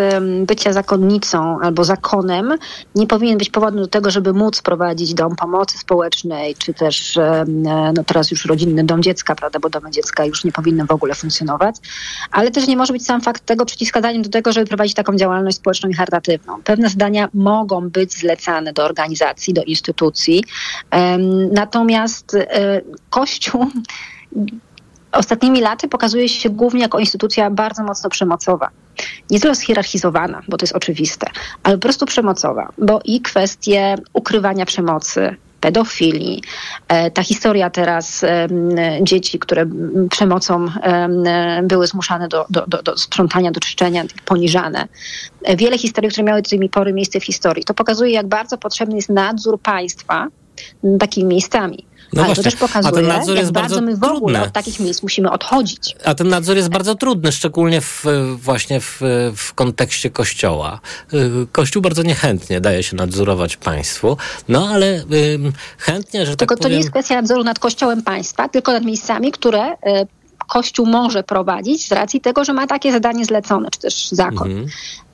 bycia 0.47 0.73
zakonnicą 0.73 1.61
albo 1.61 1.85
zakonem 1.85 2.55
nie 2.95 3.07
powinien 3.07 3.39
być 3.39 3.51
powodem 3.51 3.81
do 3.81 3.87
tego, 3.87 4.11
żeby 4.11 4.33
móc 4.33 4.63
prowadzić 4.63 5.15
dom 5.15 5.37
pomocy 5.37 5.79
społecznej, 5.79 6.55
czy 6.55 6.75
też 6.75 7.19
no 7.95 8.05
teraz 8.05 8.31
już 8.31 8.45
rodzinny 8.45 8.85
dom 8.85 9.03
dziecka, 9.03 9.35
prawda, 9.35 9.59
bo 9.59 9.71
domy 9.71 9.91
dziecka 9.91 10.25
już 10.25 10.45
nie 10.45 10.53
powinny 10.53 10.85
w 10.87 10.91
ogóle 10.91 11.15
funkcjonować, 11.15 11.77
ale 12.31 12.51
też 12.51 12.67
nie 12.67 12.77
może 12.77 12.93
być 12.93 13.07
sam 13.07 13.21
fakt 13.21 13.47
tego 13.47 13.65
przeciwwskazaniem 13.65 14.23
do 14.23 14.31
tego, 14.31 14.53
żeby 14.53 14.67
prowadzić 14.67 14.95
taką 14.95 15.17
działalność 15.17 15.57
społeczną 15.57 15.89
i 15.89 15.95
charytatywną. 15.95 16.63
Pewne 16.63 16.89
zdania 16.89 17.29
mogą 17.35 17.91
być 17.91 18.13
zlecane 18.13 18.73
do 18.73 18.85
organizacji, 18.85 19.55
do 19.55 19.63
instytucji, 19.63 20.45
natomiast 21.53 22.35
e, 22.35 22.81
Kościół 23.11 23.67
ostatnimi 25.13 25.61
laty 25.61 25.89
pokazuje 25.89 26.29
się 26.29 26.51
głównie 26.51 26.81
jako 26.81 26.99
instytucja 26.99 27.51
bardzo 27.51 27.85
mocno 27.85 28.11
przemocowa. 28.11 28.71
Nie 29.31 29.41
tyle 29.41 29.55
schierarchizowana, 29.55 30.43
bo 30.49 30.57
to 30.57 30.65
jest 30.65 30.77
oczywiste, 30.77 31.27
ale 31.63 31.75
po 31.75 31.81
prostu 31.81 32.07
przemocowa, 32.07 32.69
bo 32.79 33.01
i 33.05 33.21
kwestie 33.21 33.95
ukrywania 34.13 34.67
przemocy, 34.67 35.37
pedofilii. 35.61 36.43
E, 36.89 37.11
ta 37.11 37.23
historia 37.23 37.71
teraz 37.71 38.25
dzieci, 39.03 39.39
które 39.39 39.67
przemocą 40.11 40.67
były 41.63 41.87
zmuszane 41.87 42.29
do, 42.29 42.47
do, 42.51 42.65
do, 42.67 42.83
do 42.83 42.97
sprzątania, 42.97 43.51
do 43.51 43.61
czyszczenia, 43.61 44.05
poniżane. 44.25 44.89
E, 45.43 45.57
wiele 45.57 45.79
historii, 45.79 46.11
które 46.11 46.25
miały 46.25 46.43
do 46.43 46.51
tej 46.51 46.69
pory 46.69 46.93
miejsce 46.93 47.21
w 47.21 47.25
historii. 47.25 47.65
To 47.65 47.75
pokazuje, 47.75 48.13
jak 48.13 48.27
bardzo 48.27 48.59
potrzebny 48.59 48.97
jest 48.97 49.09
nadzór 49.09 49.61
państwa 49.61 50.27
takimi 51.01 51.27
miejscami. 51.27 51.85
No 52.13 52.23
Ale 52.23 52.27
właśnie. 52.27 52.45
to 52.45 52.51
też 52.51 52.61
pokazuje, 52.61 52.93
a 52.93 52.97
ten 52.97 53.07
nadzór 53.07 53.37
jest 53.37 53.53
bardzo, 53.53 53.75
bardzo 53.75 53.87
my 53.87 53.97
w 53.97 54.05
ogóle 54.05 54.19
trudny. 54.19 54.43
od 54.43 54.53
takich 54.53 54.81
miejsc 54.81 55.03
musimy 55.03 55.31
odchodzić. 55.31 55.97
A 56.05 56.15
ten 56.15 56.29
nadzór 56.29 56.57
jest 56.57 56.69
bardzo 56.69 56.95
trudny, 56.95 57.33
szczególnie 57.33 57.81
w, 57.81 58.05
właśnie 58.37 58.81
w, 58.81 59.01
w 59.37 59.55
kontekście 59.55 60.11
Kościoła. 60.11 60.81
Kościół 61.53 61.83
bardzo 61.83 62.03
niechętnie 62.03 62.61
daje 62.61 62.83
się 62.83 62.97
nadzurować 62.97 63.57
państwu, 63.57 64.17
no 64.49 64.69
ale 64.69 65.05
chętnie, 65.79 66.27
że 66.27 66.33
tak 66.33 66.39
Tylko 66.39 66.55
tak 66.55 66.59
powiem... 66.59 66.63
to 66.63 66.69
nie 66.69 66.77
jest 66.77 66.91
kwestia 66.91 67.15
nadzoru 67.15 67.45
nad 67.45 67.59
Kościołem 67.59 68.03
państwa, 68.03 68.49
tylko 68.49 68.73
nad 68.73 68.85
miejscami, 68.85 69.33
które 69.33 69.73
y, 69.73 69.77
Kościół 70.51 70.87
może 70.87 71.23
prowadzić 71.23 71.89
z 71.89 71.93
racji 71.93 72.21
tego, 72.21 72.45
że 72.45 72.53
ma 72.53 72.67
takie 72.67 72.93
zadanie 72.93 73.25
zlecone, 73.25 73.71
czy 73.71 73.81
też 73.81 74.09
zakon. 74.09 74.51
Mhm. 74.51 74.67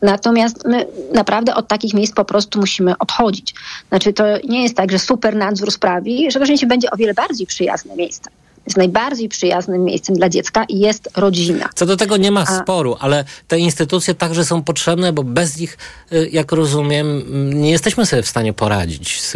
Natomiast 0.03 0.65
my 0.65 0.87
naprawdę 1.15 1.55
od 1.55 1.69
takich 1.69 1.95
miejsc 1.95 2.15
po 2.15 2.25
prostu 2.25 2.61
musimy 2.61 2.99
odchodzić. 2.99 3.55
Znaczy 3.89 4.13
to 4.13 4.25
nie 4.49 4.63
jest 4.63 4.77
tak, 4.77 4.93
że 4.93 4.99
super 4.99 5.37
nadzór 5.37 5.71
sprawi, 5.71 6.31
że 6.31 6.41
to 6.41 6.57
się 6.57 6.67
będzie 6.67 6.91
o 6.91 6.97
wiele 6.97 7.15
bardziej 7.15 7.47
przyjazne 7.47 7.97
miejsce 7.97 8.31
jest 8.67 8.77
najbardziej 8.77 9.29
przyjaznym 9.29 9.85
miejscem 9.85 10.17
dla 10.17 10.29
dziecka 10.29 10.65
i 10.65 10.79
jest 10.79 11.09
rodzina. 11.17 11.69
Co 11.75 11.87
do 11.87 11.97
tego 11.97 12.17
nie 12.17 12.31
ma 12.31 12.47
sporu, 12.47 12.97
ale 13.01 13.25
te 13.49 13.59
instytucje 13.59 14.15
także 14.15 14.45
są 14.45 14.63
potrzebne, 14.63 15.13
bo 15.13 15.23
bez 15.23 15.59
nich, 15.59 15.79
y, 16.13 16.29
jak 16.33 16.53
rozumiem, 16.53 17.23
nie 17.61 17.71
jesteśmy 17.71 18.07
sobie 18.07 18.23
w 18.23 18.29
stanie 18.29 18.53
poradzić 18.53 19.21
z, 19.23 19.33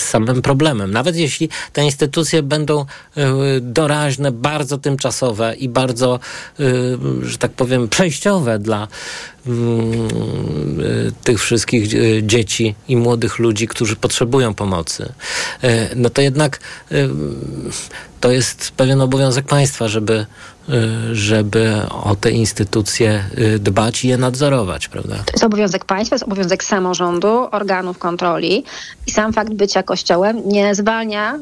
z 0.00 0.02
samym 0.02 0.42
problemem. 0.42 0.90
Nawet 0.90 1.16
jeśli 1.16 1.48
te 1.72 1.84
instytucje 1.84 2.42
będą 2.42 2.80
y, 2.82 3.24
doraźne, 3.60 4.32
bardzo 4.32 4.78
tymczasowe 4.78 5.54
i 5.54 5.68
bardzo, 5.68 6.20
y, 6.60 6.98
że 7.22 7.38
tak 7.38 7.52
powiem, 7.52 7.88
przejściowe 7.88 8.58
dla 8.58 8.88
tych 11.24 11.40
wszystkich 11.40 11.88
dzieci 12.22 12.74
i 12.88 12.96
młodych 12.96 13.38
ludzi, 13.38 13.68
którzy 13.68 13.96
potrzebują 13.96 14.54
pomocy, 14.54 15.12
no 15.96 16.10
to 16.10 16.22
jednak 16.22 16.60
to 18.20 18.30
jest 18.30 18.70
pewien 18.70 19.00
obowiązek 19.00 19.46
państwa, 19.46 19.88
żeby, 19.88 20.26
żeby 21.12 21.80
o 22.04 22.16
te 22.16 22.30
instytucje 22.30 23.24
dbać 23.58 24.04
i 24.04 24.08
je 24.08 24.18
nadzorować, 24.18 24.88
prawda? 24.88 25.16
To 25.16 25.32
jest 25.32 25.44
obowiązek 25.44 25.84
państwa, 25.84 26.14
jest 26.14 26.24
obowiązek 26.24 26.64
samorządu, 26.64 27.48
organów 27.50 27.98
kontroli 27.98 28.64
i 29.06 29.10
sam 29.10 29.32
fakt 29.32 29.52
bycia 29.52 29.82
kościołem 29.82 30.42
nie 30.46 30.74
zwalnia 30.74 31.34
e, 31.34 31.38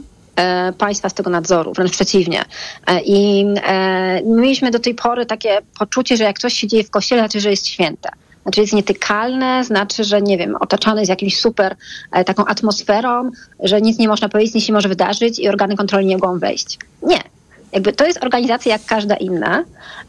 państwa 0.79 1.09
z 1.09 1.15
tego 1.15 1.31
nadzoru, 1.31 1.73
wręcz 1.73 1.93
przeciwnie. 1.93 2.45
E, 2.87 3.01
I 3.01 3.47
e, 3.63 4.23
mieliśmy 4.23 4.71
do 4.71 4.79
tej 4.79 4.95
pory 4.95 5.27
takie 5.27 5.59
poczucie, 5.79 6.17
że 6.17 6.25
jak 6.25 6.39
coś 6.39 6.55
się 6.55 6.67
dzieje 6.67 6.85
w 6.85 6.91
kościele, 6.91 7.21
znaczy, 7.21 7.41
że 7.41 7.51
jest 7.51 7.67
święte 7.67 8.11
znaczy 8.43 8.61
jest 8.61 8.73
nietykalne, 8.73 9.65
znaczy, 9.65 10.05
że 10.05 10.23
nie 10.23 10.39
wiem, 10.39 10.57
otaczane 10.61 11.01
jest 11.01 11.11
jakimś 11.11 11.41
super 11.41 11.77
e, 12.13 12.25
taką 12.25 12.45
atmosferą, 12.45 13.31
że 13.63 13.81
nic 13.81 13.99
nie 13.99 14.09
można 14.09 14.29
powiedzieć, 14.29 14.55
nic 14.55 14.65
się 14.65 14.73
może 14.73 14.89
wydarzyć 14.89 15.39
i 15.39 15.49
organy 15.49 15.77
kontroli 15.77 16.07
nie 16.07 16.17
mogą 16.17 16.39
wejść. 16.39 16.79
Nie. 17.03 17.21
Jakby 17.73 17.93
to 17.93 18.07
jest 18.07 18.25
organizacja 18.25 18.73
jak 18.73 18.85
każda 18.85 19.17
inna, 19.17 19.65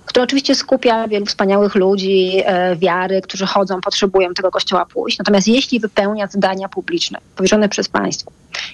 która 0.06 0.24
oczywiście 0.24 0.56
skupia 0.56 1.08
wielu 1.08 1.26
wspaniałych 1.26 1.76
ludzi, 1.76 2.42
e, 2.46 2.76
wiary, 2.76 3.22
którzy 3.22 3.46
chodzą, 3.46 3.82
potrzebują 3.82 4.34
tego 4.34 4.52
kościoła 4.52 4.86
pójść. 4.86 5.18
Natomiast 5.18 5.48
jeśli 5.48 5.80
wypełnia 5.80 6.28
zadania 6.28 6.70
publiczne 6.70 7.20
powierzone 7.36 7.70
przez 7.70 7.90
państwo, 7.90 8.32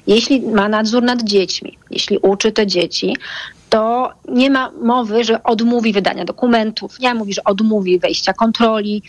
jeśli 0.08 0.42
ma 0.42 0.70
nadzór 0.70 1.04
nad 1.04 1.24
dziećmi, 1.24 1.78
jeśli 1.92 2.18
uczy 2.18 2.52
te 2.52 2.68
dzieci, 2.68 3.16
to 3.70 4.14
nie 4.30 4.50
ma 4.50 4.72
mowy, 4.82 5.24
że 5.24 5.44
odmówi 5.44 5.94
wydania 5.94 6.26
dokumentów, 6.26 7.00
nie 7.00 7.14
mówi, 7.14 7.34
że 7.34 7.44
odmówi 7.44 8.00
wejścia 8.00 8.34
kontroli, 8.34 9.04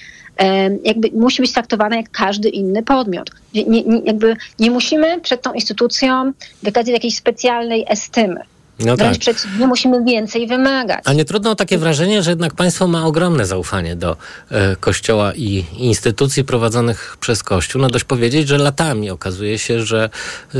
jakby 0.85 1.11
musi 1.15 1.43
być 1.43 1.53
traktowana 1.53 1.97
jak 1.97 2.11
każdy 2.11 2.49
inny 2.49 2.83
podmiot. 2.83 3.31
Nie, 3.55 3.65
nie, 3.65 3.83
jakby 4.05 4.37
nie 4.59 4.71
musimy 4.71 5.21
przed 5.21 5.43
tą 5.43 5.53
instytucją 5.53 6.33
wykazać 6.63 6.89
jakiejś 6.89 7.17
specjalnej 7.17 7.85
estymy. 7.89 8.41
No 8.79 8.97
Wręcz 8.97 9.25
tak. 9.25 9.35
przeciwnie, 9.35 9.67
musimy 9.67 10.05
więcej 10.05 10.47
wymagać. 10.47 11.01
A 11.05 11.13
nie 11.13 11.25
trudno 11.25 11.55
takie 11.55 11.79
wrażenie, 11.79 12.23
że 12.23 12.31
jednak 12.31 12.55
państwo 12.55 12.89
ma 12.89 13.07
ogromne 13.07 13.47
zaufanie 13.47 13.97
do 13.97 14.17
e, 14.51 14.77
Kościoła 14.77 15.33
i 15.35 15.65
instytucji 15.77 16.45
prowadzonych 16.45 17.17
przez 17.21 17.43
Kościół. 17.43 17.83
No 17.83 17.89
dość 17.89 18.05
powiedzieć, 18.05 18.49
że 18.49 18.59
latami 18.59 19.11
okazuje 19.11 19.59
się, 19.59 19.83
że 19.83 20.11
e, 20.55 20.59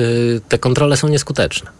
te 0.49 0.59
kontrole 0.59 0.97
są 0.97 1.09
nieskuteczne. 1.09 1.71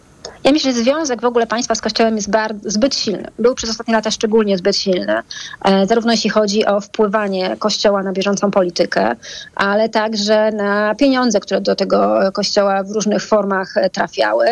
Ja 0.43 0.51
myślę, 0.51 0.73
że 0.73 0.83
związek 0.83 1.21
w 1.21 1.25
ogóle 1.25 1.47
państwa 1.47 1.75
z 1.75 1.81
Kościołem 1.81 2.15
jest 2.15 2.29
zbyt 2.65 2.95
silny. 2.95 3.27
Był 3.39 3.55
przez 3.55 3.69
ostatnie 3.69 3.93
lata 3.93 4.11
szczególnie 4.11 4.57
zbyt 4.57 4.75
silny, 4.75 5.21
e, 5.65 5.87
zarówno 5.87 6.11
jeśli 6.11 6.29
chodzi 6.29 6.65
o 6.65 6.81
wpływanie 6.81 7.57
Kościoła 7.59 8.03
na 8.03 8.11
bieżącą 8.11 8.51
politykę, 8.51 9.15
ale 9.55 9.89
także 9.89 10.51
na 10.51 10.95
pieniądze, 10.95 11.39
które 11.39 11.61
do 11.61 11.75
tego 11.75 12.19
Kościoła 12.33 12.83
w 12.83 12.91
różnych 12.91 13.25
formach 13.25 13.77
e, 13.77 13.89
trafiały. 13.89 14.47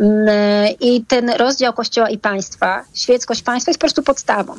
Mm, 0.00 0.28
e, 0.28 0.70
I 0.70 1.04
ten 1.04 1.30
rozdział 1.30 1.72
Kościoła 1.72 2.10
i 2.10 2.18
państwa, 2.18 2.84
świeckość 2.94 3.42
państwa 3.42 3.70
jest 3.70 3.78
po 3.78 3.84
prostu 3.84 4.02
podstawą. 4.02 4.54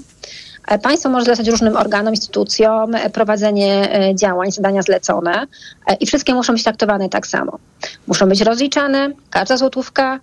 Państwo 0.83 1.09
może 1.09 1.25
zlecać 1.25 1.47
różnym 1.47 1.77
organom, 1.77 2.13
instytucjom 2.13 2.95
prowadzenie 3.13 3.89
działań, 4.15 4.51
zadania 4.51 4.81
zlecone 4.81 5.47
i 5.99 6.05
wszystkie 6.05 6.33
muszą 6.33 6.53
być 6.53 6.63
traktowane 6.63 7.09
tak 7.09 7.27
samo. 7.27 7.59
Muszą 8.07 8.29
być 8.29 8.41
rozliczane, 8.41 9.11
każda 9.29 9.57
złotówka, 9.57 10.19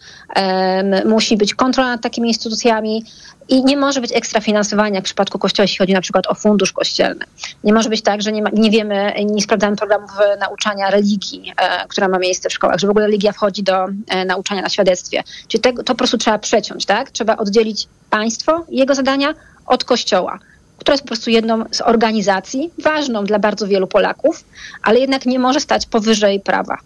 musi 1.04 1.36
być 1.36 1.54
kontrola 1.54 1.88
nad 1.88 2.02
takimi 2.02 2.28
instytucjami, 2.28 3.04
i 3.48 3.64
nie 3.64 3.76
może 3.76 4.00
być 4.00 4.12
ekstra 4.12 4.40
finansowania 4.40 4.94
jak 4.94 5.04
w 5.04 5.06
przypadku 5.06 5.38
kościoła, 5.38 5.64
jeśli 5.64 5.78
chodzi 5.78 5.92
na 5.92 6.00
przykład 6.00 6.26
o 6.26 6.34
fundusz 6.34 6.72
kościelny. 6.72 7.24
Nie 7.64 7.72
może 7.72 7.88
być 7.88 8.02
tak, 8.02 8.22
że 8.22 8.32
nie, 8.32 8.42
ma, 8.42 8.50
nie 8.52 8.70
wiemy, 8.70 9.12
nie 9.24 9.42
sprawdzamy 9.42 9.76
programów 9.76 10.10
nauczania 10.40 10.90
religii, 10.90 11.52
e, 11.56 11.88
która 11.88 12.08
ma 12.08 12.18
miejsce 12.18 12.48
w 12.48 12.52
szkołach, 12.52 12.78
że 12.78 12.86
w 12.86 12.90
ogóle 12.90 13.06
religia 13.06 13.32
wchodzi 13.32 13.62
do 13.62 13.86
e, 14.08 14.24
nauczania 14.24 14.62
na 14.62 14.68
świadectwie. 14.68 15.22
Czyli 15.48 15.62
to 15.62 15.84
po 15.84 15.94
prostu 15.94 16.18
trzeba 16.18 16.38
przeciąć, 16.38 16.86
tak? 16.86 17.10
Trzeba 17.10 17.36
oddzielić 17.36 17.88
państwo 18.10 18.64
i 18.68 18.78
jego 18.78 18.94
zadania 18.94 19.34
od 19.66 19.84
kościoła 19.84 20.38
która 20.78 20.94
jest 20.94 21.04
po 21.04 21.08
prostu 21.08 21.30
jedną 21.30 21.64
z 21.70 21.80
organizacji, 21.80 22.70
ważną 22.82 23.24
dla 23.24 23.38
bardzo 23.38 23.68
wielu 23.68 23.86
Polaków, 23.86 24.44
ale 24.82 25.00
jednak 25.00 25.26
nie 25.26 25.38
może 25.38 25.60
stać 25.60 25.86
powyżej 25.86 26.40
prawa. 26.40 26.78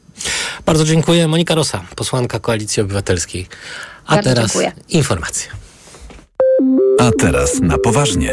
Bardzo 0.66 0.84
dziękuję. 0.84 1.28
Monika 1.28 1.54
Rosa, 1.54 1.84
posłanka 1.96 2.40
Koalicji 2.40 2.82
Obywatelskiej. 2.82 3.46
A 4.06 4.14
bardzo 4.14 4.30
teraz 4.30 4.52
dziękuję. 4.52 4.72
informacje. 4.88 5.50
A 6.98 7.10
teraz 7.18 7.60
na 7.60 7.78
poważnie. 7.78 8.32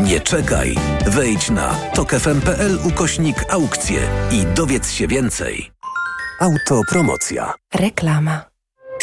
Nie 0.00 0.20
czekaj. 0.20 0.74
Wejdź 1.06 1.50
na 1.50 1.74
tokefm.pl 1.94 2.78
ukośnik 2.84 3.36
aukcje 3.50 4.00
i 4.32 4.46
dowiedz 4.54 4.90
się 4.90 5.06
więcej. 5.06 5.70
Autopromocja. 6.40 7.54
Reklama. 7.74 8.55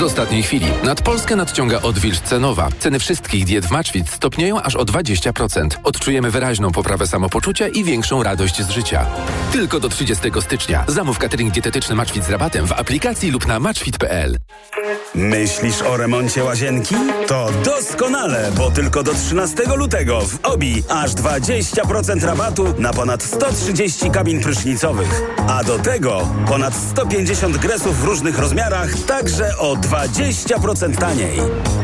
Z 0.00 0.02
ostatniej 0.02 0.42
chwili 0.42 0.66
nad 0.84 1.02
Polskę 1.02 1.36
nadciąga 1.36 1.82
odwilż 1.82 2.20
cenowa. 2.20 2.68
Ceny 2.78 2.98
wszystkich 2.98 3.44
diet 3.44 3.66
w 3.66 3.70
Maczwit 3.70 4.10
stopnieją 4.10 4.62
aż 4.62 4.76
o 4.76 4.84
20%. 4.84 5.68
Odczujemy 5.84 6.30
wyraźną 6.30 6.72
poprawę 6.72 7.06
samopoczucia 7.06 7.68
i 7.68 7.84
większą 7.84 8.22
radość 8.22 8.62
z 8.62 8.70
życia. 8.70 9.06
Tylko 9.52 9.80
do 9.80 9.88
30 9.88 10.30
stycznia. 10.40 10.84
Zamów 10.88 11.18
catering 11.18 11.52
dietetyczny 11.52 11.94
Maczwit 11.94 12.24
z 12.24 12.30
rabatem 12.30 12.66
w 12.66 12.72
aplikacji 12.72 13.30
lub 13.30 13.46
na 13.46 13.60
maczwit.pl. 13.60 14.36
Myślisz 15.14 15.82
o 15.82 15.96
remoncie 15.96 16.44
łazienki? 16.44 16.94
To 17.26 17.50
doskonale, 17.64 18.50
bo 18.56 18.70
tylko 18.70 19.02
do 19.02 19.14
13 19.14 19.62
lutego 19.76 20.20
w 20.20 20.44
OBI 20.44 20.82
aż 20.88 21.10
20% 21.10 22.24
rabatu 22.24 22.74
na 22.78 22.92
ponad 22.92 23.22
130 23.22 24.10
kabin 24.10 24.40
prysznicowych. 24.40 25.22
A 25.48 25.64
do 25.64 25.78
tego 25.78 26.28
ponad 26.48 26.74
150 26.74 27.56
gresów 27.56 28.00
w 28.00 28.04
różnych 28.04 28.38
rozmiarach, 28.38 28.90
także 29.06 29.58
o 29.58 29.76
20% 29.90 30.96
taniej. 30.96 31.38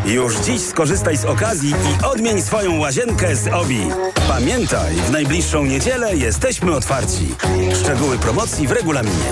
Już 0.04 0.36
dziś 0.36 0.60
skorzystaj 0.60 1.16
z 1.16 1.24
okazji 1.24 1.70
i 1.70 2.04
odmień 2.04 2.42
swoją 2.42 2.78
łazienkę 2.78 3.36
z 3.36 3.48
OBI. 3.48 3.86
Pamiętaj, 4.28 4.94
w 4.94 5.10
najbliższą 5.10 5.64
niedzielę 5.64 6.16
jesteśmy 6.16 6.74
otwarci. 6.74 7.34
Szczegóły 7.82 8.18
promocji 8.18 8.68
w 8.68 8.72
regulaminie. 8.72 9.30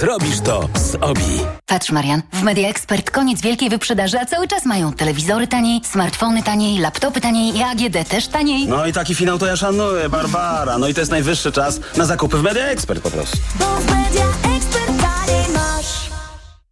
Zrobisz 0.00 0.40
to 0.40 0.68
z 0.78 0.94
OBI. 0.94 1.40
Patrz 1.66 1.90
Marian, 1.90 2.22
w 2.32 2.42
Media 2.42 2.68
Expert 2.68 3.10
koniec 3.10 3.40
wielkiej 3.40 3.70
wyprzedaży, 3.70 4.18
a 4.20 4.26
cały 4.26 4.48
czas 4.48 4.64
mają 4.64 4.92
telewizory 4.92 5.46
taniej, 5.46 5.80
smartfony 5.84 6.42
taniej, 6.42 6.78
laptopy 6.78 7.20
taniej 7.20 7.56
i 7.56 7.62
AGD 7.62 8.08
też 8.08 8.28
taniej. 8.28 8.66
No 8.68 8.86
i 8.86 8.92
taki 8.92 9.14
finał 9.14 9.38
to 9.38 9.46
ja 9.46 9.56
szanuję, 9.56 10.08
Barbara. 10.08 10.78
No 10.78 10.88
i 10.88 10.94
to 10.94 11.00
jest 11.00 11.10
najwyższy 11.10 11.52
czas 11.52 11.80
na 11.96 12.04
zakupy 12.04 12.38
w 12.38 12.42
Media 12.42 12.64
Expert 12.64 13.02
po 13.02 13.10
prostu. 13.10 13.38
Bo 13.58 13.64
w 13.64 13.86
Media 13.86 14.24
Expert 14.56 14.90
masz. 15.54 16.13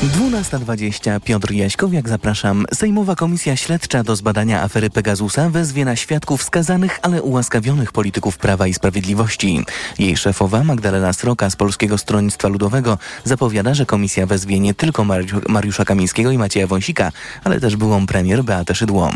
12.20 0.00 1.20
Piotr 1.20 1.52
Jaśkowiak, 1.52 2.08
zapraszam. 2.08 2.66
Sejmowa 2.74 3.16
Komisja 3.16 3.56
Śledcza 3.56 4.02
do 4.02 4.16
zbadania 4.16 4.62
afery 4.62 4.90
Pegasusa 4.90 5.50
wezwie 5.50 5.84
na 5.84 5.96
świadków 5.96 6.42
skazanych, 6.42 6.98
ale 7.02 7.22
ułaskawionych 7.22 7.92
polityków 7.92 8.38
Prawa 8.38 8.66
i 8.66 8.74
Sprawiedliwości. 8.74 9.64
Jej 9.98 10.16
szefowa 10.16 10.64
Magdalena 10.64 11.12
Sroka 11.12 11.50
z 11.50 11.56
Polskiego 11.56 11.98
Stronnictwa 11.98 12.48
Ludowego 12.48 12.98
zapowiada, 13.24 13.74
że 13.74 13.86
komisja 13.86 14.26
wezwie 14.26 14.60
nie 14.60 14.74
tylko 14.74 15.04
Mariusza 15.48 15.84
Kamińskiego 15.84 16.30
i 16.30 16.38
Macieja 16.38 16.66
Wąsika, 16.66 17.12
ale 17.44 17.60
też 17.60 17.76
byłą 17.76 18.06
premier 18.06 18.44
Beatę 18.44 18.74
Szydło. 18.74 19.10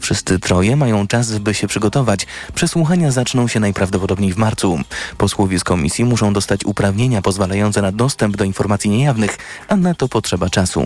Wszyscy 0.00 0.38
troje 0.38 0.76
mają 0.76 1.06
czas, 1.06 1.38
by 1.38 1.54
się 1.54 1.66
przygotować. 1.66 2.26
Przesłuchania 2.54 3.10
zaczną 3.10 3.48
się 3.48 3.60
najprawdopodobniej 3.60 4.32
w 4.32 4.36
marcu. 4.36 4.78
Posłowie 5.18 5.58
z 5.58 5.64
komisji 5.64 6.04
muszą 6.04 6.32
dostać 6.32 6.64
uprawnienia 6.64 7.22
pozwalające 7.22 7.82
na 7.82 7.92
dostęp 7.92 8.36
do 8.36 8.44
informacji 8.44 8.90
niejawnych, 8.90 9.38
a 9.68 9.76
na 9.76 9.94
to 9.94 10.08
pod 10.08 10.23
potrzeba 10.24 10.50
czasu. 10.50 10.84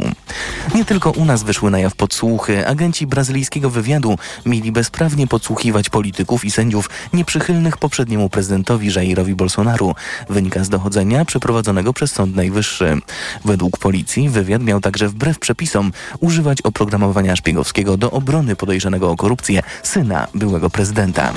Nie 0.74 0.85
tylko 0.85 1.11
u 1.11 1.24
nas 1.24 1.42
wyszły 1.42 1.70
na 1.70 1.79
jaw 1.79 1.94
podsłuchy. 1.94 2.66
Agenci 2.66 3.07
brazylijskiego 3.07 3.70
wywiadu 3.70 4.18
mieli 4.46 4.72
bezprawnie 4.72 5.27
podsłuchiwać 5.27 5.90
polityków 5.90 6.44
i 6.44 6.51
sędziów 6.51 6.90
nieprzychylnych 7.12 7.77
poprzedniemu 7.77 8.29
prezydentowi 8.29 8.94
Jairowi 8.94 9.35
Bolsonaru. 9.35 9.94
Wynika 10.29 10.64
z 10.64 10.68
dochodzenia 10.68 11.24
przeprowadzonego 11.24 11.92
przez 11.92 12.12
Sąd 12.12 12.37
Najwyższy. 12.37 12.98
Według 13.44 13.79
policji 13.79 14.29
wywiad 14.29 14.62
miał 14.62 14.81
także 14.81 15.09
wbrew 15.09 15.38
przepisom 15.38 15.92
używać 16.20 16.62
oprogramowania 16.62 17.37
szpiegowskiego 17.37 17.96
do 17.96 18.11
obrony 18.11 18.57
podejrzanego 18.57 19.11
o 19.11 19.16
korupcję 19.16 19.62
syna 19.83 20.27
byłego 20.35 20.70
prezydenta. 20.70 21.33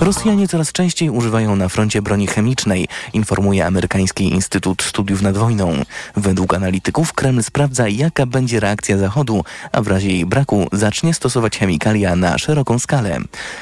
Rosjanie 0.00 0.48
coraz 0.48 0.72
częściej 0.72 1.10
używają 1.10 1.56
na 1.56 1.68
froncie 1.68 2.02
broni 2.02 2.26
chemicznej, 2.26 2.88
informuje 3.12 3.66
amerykański 3.66 4.24
Instytut 4.24 4.82
Studiów 4.82 5.22
nad 5.22 5.36
Wojną. 5.36 5.82
Według 6.16 6.54
analityków 6.54 7.12
Kreml 7.22 7.42
sprawdza, 7.42 7.88
jaka 7.88 8.26
będzie 8.26 8.60
reakcja 8.60 8.98
Zachodu, 8.98 9.44
a 9.72 9.82
w 9.82 9.86
razie 9.86 10.08
jej 10.08 10.26
braku 10.26 10.68
zacznie 10.72 11.14
stosować 11.14 11.58
chemikalia 11.58 12.16
na 12.16 12.38
szeroką 12.38 12.78
skalę. 12.78 13.18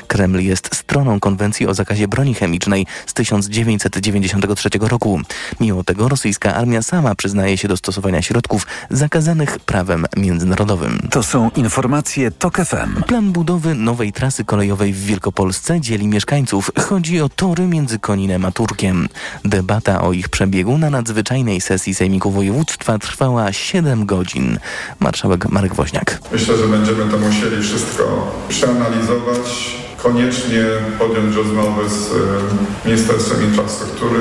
Kreml 0.06 0.40
jest 0.40 0.76
stroną 0.76 1.20
konwencji 1.20 1.66
o 1.66 1.74
zakazie 1.74 2.08
broni 2.08 2.34
chemicznej 2.34 2.86
z 3.06 3.14
1993 3.14 4.68
roku. 4.80 5.20
Mimo 5.60 5.84
tego 5.84 6.08
rosyjska 6.08 6.54
armia 6.54 6.82
sama 6.82 7.14
przyznaje 7.14 7.58
się 7.58 7.68
do 7.68 7.76
stosowania 7.76 8.22
środków 8.22 8.66
zakazanych 8.90 9.58
prawem 9.58 10.06
międzynarodowym. 10.16 11.08
To 11.10 11.22
są 11.22 11.50
informacje 11.56 12.30
TOK 12.30 12.56
FM. 12.56 13.02
Plan 13.02 13.32
budowy 13.32 13.74
nowej 13.74 14.12
trasy 14.12 14.44
kolejowej 14.44 14.92
w 14.92 15.04
Wielkopolsce 15.04 15.80
dzieli 15.80 16.08
mieszkańców. 16.08 16.70
Chodzi 16.88 17.20
o 17.20 17.28
tory 17.28 17.66
między 17.66 17.98
Koninem 17.98 18.44
a 18.44 18.52
Turkiem. 18.52 19.08
Debata 19.44 20.00
o 20.02 20.12
ich 20.12 20.28
przebiegu 20.28 20.78
na 20.78 20.90
nadzwyczajnej 20.90 21.60
sesji 21.60 21.94
Sejmiku 21.94 22.30
Województwa 22.30 22.98
trwała 22.98 23.49
7 23.52 24.06
godzin. 24.06 24.58
Marszałek 25.00 25.48
Marek 25.48 25.74
Woźniak. 25.74 26.20
Myślę, 26.32 26.56
że 26.56 26.68
będziemy 26.68 27.10
to 27.10 27.18
musieli 27.18 27.62
wszystko 27.62 28.32
przeanalizować, 28.48 29.76
koniecznie 30.02 30.64
podjąć 30.98 31.36
rozmowę 31.36 31.88
z 31.88 32.12
e, 32.12 32.88
Ministerstwem 32.88 33.44
Infrastruktury 33.44 34.20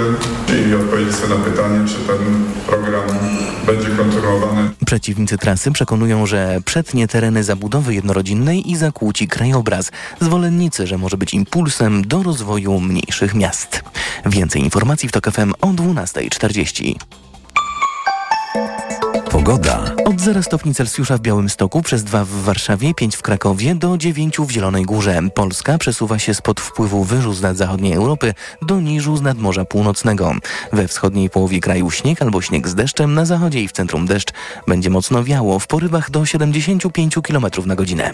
i 0.69 0.75
odpowiedzieć 0.75 1.15
sobie 1.15 1.35
na 1.35 1.43
pytanie, 1.43 1.87
czy 1.87 1.95
ten 1.95 2.45
program 2.67 3.03
będzie 3.65 3.87
kontynuowany. 3.89 4.69
Przeciwnicy 4.85 5.37
trasy 5.37 5.71
przekonują, 5.71 6.25
że 6.25 6.59
przetnie 6.65 7.07
tereny 7.07 7.43
zabudowy 7.43 7.93
jednorodzinnej 7.93 8.71
i 8.71 8.75
zakłóci 8.75 9.27
krajobraz. 9.27 9.91
Zwolennicy, 10.19 10.87
że 10.87 10.97
może 10.97 11.17
być 11.17 11.33
impulsem 11.33 12.07
do 12.07 12.23
rozwoju 12.23 12.79
mniejszych 12.79 13.33
miast. 13.35 13.83
Więcej 14.25 14.61
informacji 14.61 15.09
w 15.09 15.11
TOK 15.11 15.31
FM 15.31 15.53
o 15.61 15.67
12.40. 15.67 17.28
Pogoda. 19.39 19.91
Od 20.05 20.21
0 20.21 20.43
stopni 20.43 20.73
Celsjusza 20.73 21.17
w 21.17 21.21
Białymstoku, 21.21 21.81
przez 21.81 22.03
2 22.03 22.25
w 22.25 22.29
Warszawie, 22.29 22.93
5 22.93 23.15
w 23.15 23.21
Krakowie, 23.21 23.75
do 23.75 23.97
9 23.97 24.37
w 24.39 24.51
Zielonej 24.51 24.83
Górze. 24.83 25.19
Polska 25.33 25.77
przesuwa 25.77 26.19
się 26.19 26.33
spod 26.33 26.61
wpływu 26.61 27.03
wyżu 27.03 27.33
z 27.33 27.41
nad 27.41 27.57
zachodniej 27.57 27.93
Europy 27.93 28.33
do 28.61 28.81
niżu 28.81 29.17
z 29.17 29.21
nad 29.21 29.37
Morza 29.37 29.65
Północnego. 29.65 30.31
We 30.73 30.87
wschodniej 30.87 31.29
połowie 31.29 31.59
kraju 31.59 31.91
śnieg 31.91 32.21
albo 32.21 32.41
śnieg 32.41 32.67
z 32.67 32.75
deszczem, 32.75 33.13
na 33.13 33.25
zachodzie 33.25 33.61
i 33.61 33.67
w 33.67 33.71
centrum 33.71 34.05
deszcz. 34.05 34.33
Będzie 34.67 34.89
mocno 34.89 35.23
wiało, 35.23 35.59
w 35.59 35.67
porywach 35.67 36.11
do 36.11 36.25
75 36.25 37.15
km 37.23 37.45
na 37.65 37.75
godzinę. 37.75 38.13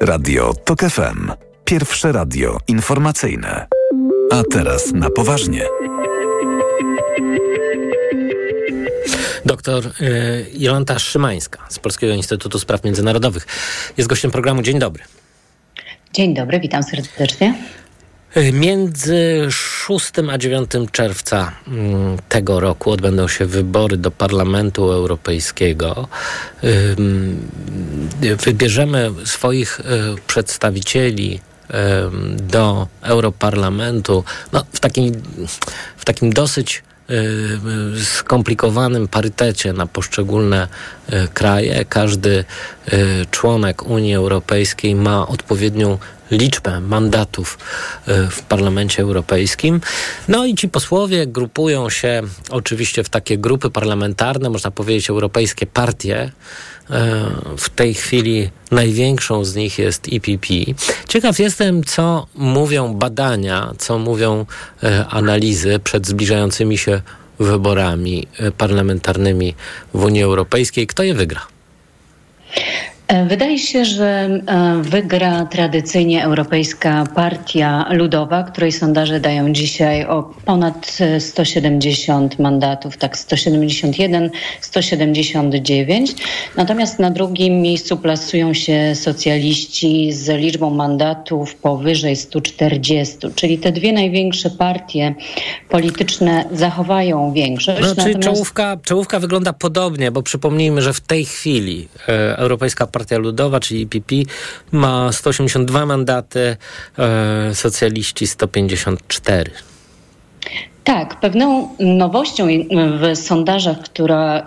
Radio 0.00 0.54
TOK 0.64 0.80
FM. 0.80 1.32
Pierwsze 1.64 2.12
radio 2.12 2.58
informacyjne. 2.68 3.66
A 4.32 4.42
teraz 4.50 4.92
na 4.92 5.10
poważnie. 5.10 5.62
Doktor 9.58 9.92
y, 10.00 10.46
Jolanta 10.54 10.98
Szymańska 10.98 11.58
z 11.68 11.78
Polskiego 11.78 12.14
Instytutu 12.14 12.58
Spraw 12.58 12.84
Międzynarodowych 12.84 13.46
jest 13.96 14.08
gościem 14.08 14.30
programu. 14.30 14.62
Dzień 14.62 14.78
dobry. 14.78 15.04
Dzień 16.12 16.34
dobry, 16.34 16.60
witam 16.60 16.82
serdecznie. 16.82 17.54
Y, 18.36 18.52
Między 18.52 19.46
6 19.50 20.12
a 20.30 20.38
9 20.38 20.70
czerwca 20.92 21.52
mm, 21.68 22.18
tego 22.28 22.60
roku 22.60 22.90
odbędą 22.90 23.28
się 23.28 23.46
wybory 23.46 23.96
do 23.96 24.10
Parlamentu 24.10 24.92
Europejskiego. 24.92 26.08
Ym, 26.64 27.48
y, 28.24 28.36
Wybierzemy 28.36 29.10
swoich 29.24 29.80
przedstawicieli 30.26 31.40
do 32.36 32.88
Europarlamentu 33.02 34.24
no, 34.52 34.64
w, 34.72 34.80
takim, 34.80 35.12
w 35.96 36.04
takim 36.04 36.32
dosyć 36.32 36.82
skomplikowanym 38.04 39.08
parytecie 39.08 39.72
na 39.72 39.86
poszczególne 39.86 40.68
y, 41.12 41.28
kraje. 41.34 41.84
Każdy 41.84 42.44
y, 42.92 43.26
członek 43.30 43.82
Unii 43.82 44.14
Europejskiej 44.14 44.94
ma 44.94 45.28
odpowiednią 45.28 45.98
liczbę 46.30 46.80
mandatów 46.80 47.58
y, 48.08 48.30
w 48.30 48.42
Parlamencie 48.42 49.02
Europejskim. 49.02 49.80
No 50.28 50.46
i 50.46 50.54
ci 50.54 50.68
posłowie 50.68 51.26
grupują 51.26 51.90
się 51.90 52.22
oczywiście 52.50 53.04
w 53.04 53.08
takie 53.08 53.38
grupy 53.38 53.70
parlamentarne, 53.70 54.50
można 54.50 54.70
powiedzieć 54.70 55.10
europejskie 55.10 55.66
partie. 55.66 56.32
W 57.58 57.70
tej 57.74 57.94
chwili 57.94 58.50
największą 58.70 59.44
z 59.44 59.54
nich 59.54 59.78
jest 59.78 60.08
EPP. 60.12 60.46
Ciekaw 61.08 61.38
jestem, 61.38 61.84
co 61.84 62.26
mówią 62.34 62.94
badania, 62.94 63.72
co 63.78 63.98
mówią 63.98 64.46
y, 64.82 65.04
analizy 65.08 65.78
przed 65.78 66.06
zbliżającymi 66.06 66.78
się 66.78 67.00
wyborami 67.38 68.26
y, 68.40 68.52
parlamentarnymi 68.52 69.54
w 69.94 70.04
Unii 70.04 70.22
Europejskiej. 70.22 70.86
Kto 70.86 71.02
je 71.02 71.14
wygra? 71.14 71.40
E, 73.08 73.24
Wydaje 73.26 73.58
się, 73.58 73.84
że 73.84 74.06
e, 74.46 74.82
wygra 74.82 75.46
tradycyjnie 75.46 76.24
Europejska 76.24 77.04
Partia 77.14 77.86
Ludowa, 77.90 78.42
której 78.42 78.72
sondaże 78.72 79.20
dają 79.20 79.52
dzisiaj 79.52 80.06
o 80.06 80.22
ponad 80.44 80.96
e, 81.00 81.20
170 81.20 82.38
mandatów, 82.38 82.96
tak 82.96 83.18
171, 83.18 84.30
179. 84.60 86.14
Natomiast 86.56 86.98
na 86.98 87.10
drugim 87.10 87.60
miejscu 87.60 87.96
plasują 87.96 88.54
się 88.54 88.94
socjaliści 88.94 90.12
z 90.12 90.28
liczbą 90.28 90.70
mandatów 90.70 91.54
powyżej 91.54 92.16
140, 92.16 93.16
czyli 93.34 93.58
te 93.58 93.72
dwie 93.72 93.92
największe 93.92 94.50
partie 94.50 95.14
polityczne 95.68 96.44
zachowają 96.52 97.32
większość. 97.32 97.80
No, 97.80 97.86
czyli 97.86 98.06
Natomiast- 98.06 98.24
czołówka, 98.24 98.76
czołówka 98.82 99.20
wygląda 99.20 99.52
podobnie, 99.52 100.10
bo 100.10 100.22
przypomnijmy, 100.22 100.82
że 100.82 100.92
w 100.92 101.00
tej 101.00 101.24
chwili 101.24 101.88
e, 102.08 102.38
Europejska 102.38 102.86
Partia 102.86 102.97
Ludowa, 103.18 103.60
czyli 103.60 103.82
EPP, 103.82 104.14
ma 104.72 105.12
182 105.12 105.86
mandaty, 105.86 106.56
e, 106.98 107.54
socjaliści 107.54 108.26
154. 108.26 109.50
Tak, 110.88 111.20
pewną 111.20 111.68
nowością 111.78 112.46
w 112.70 113.18
sondażach, 113.18 113.78
która 113.78 114.38
y, 114.38 114.42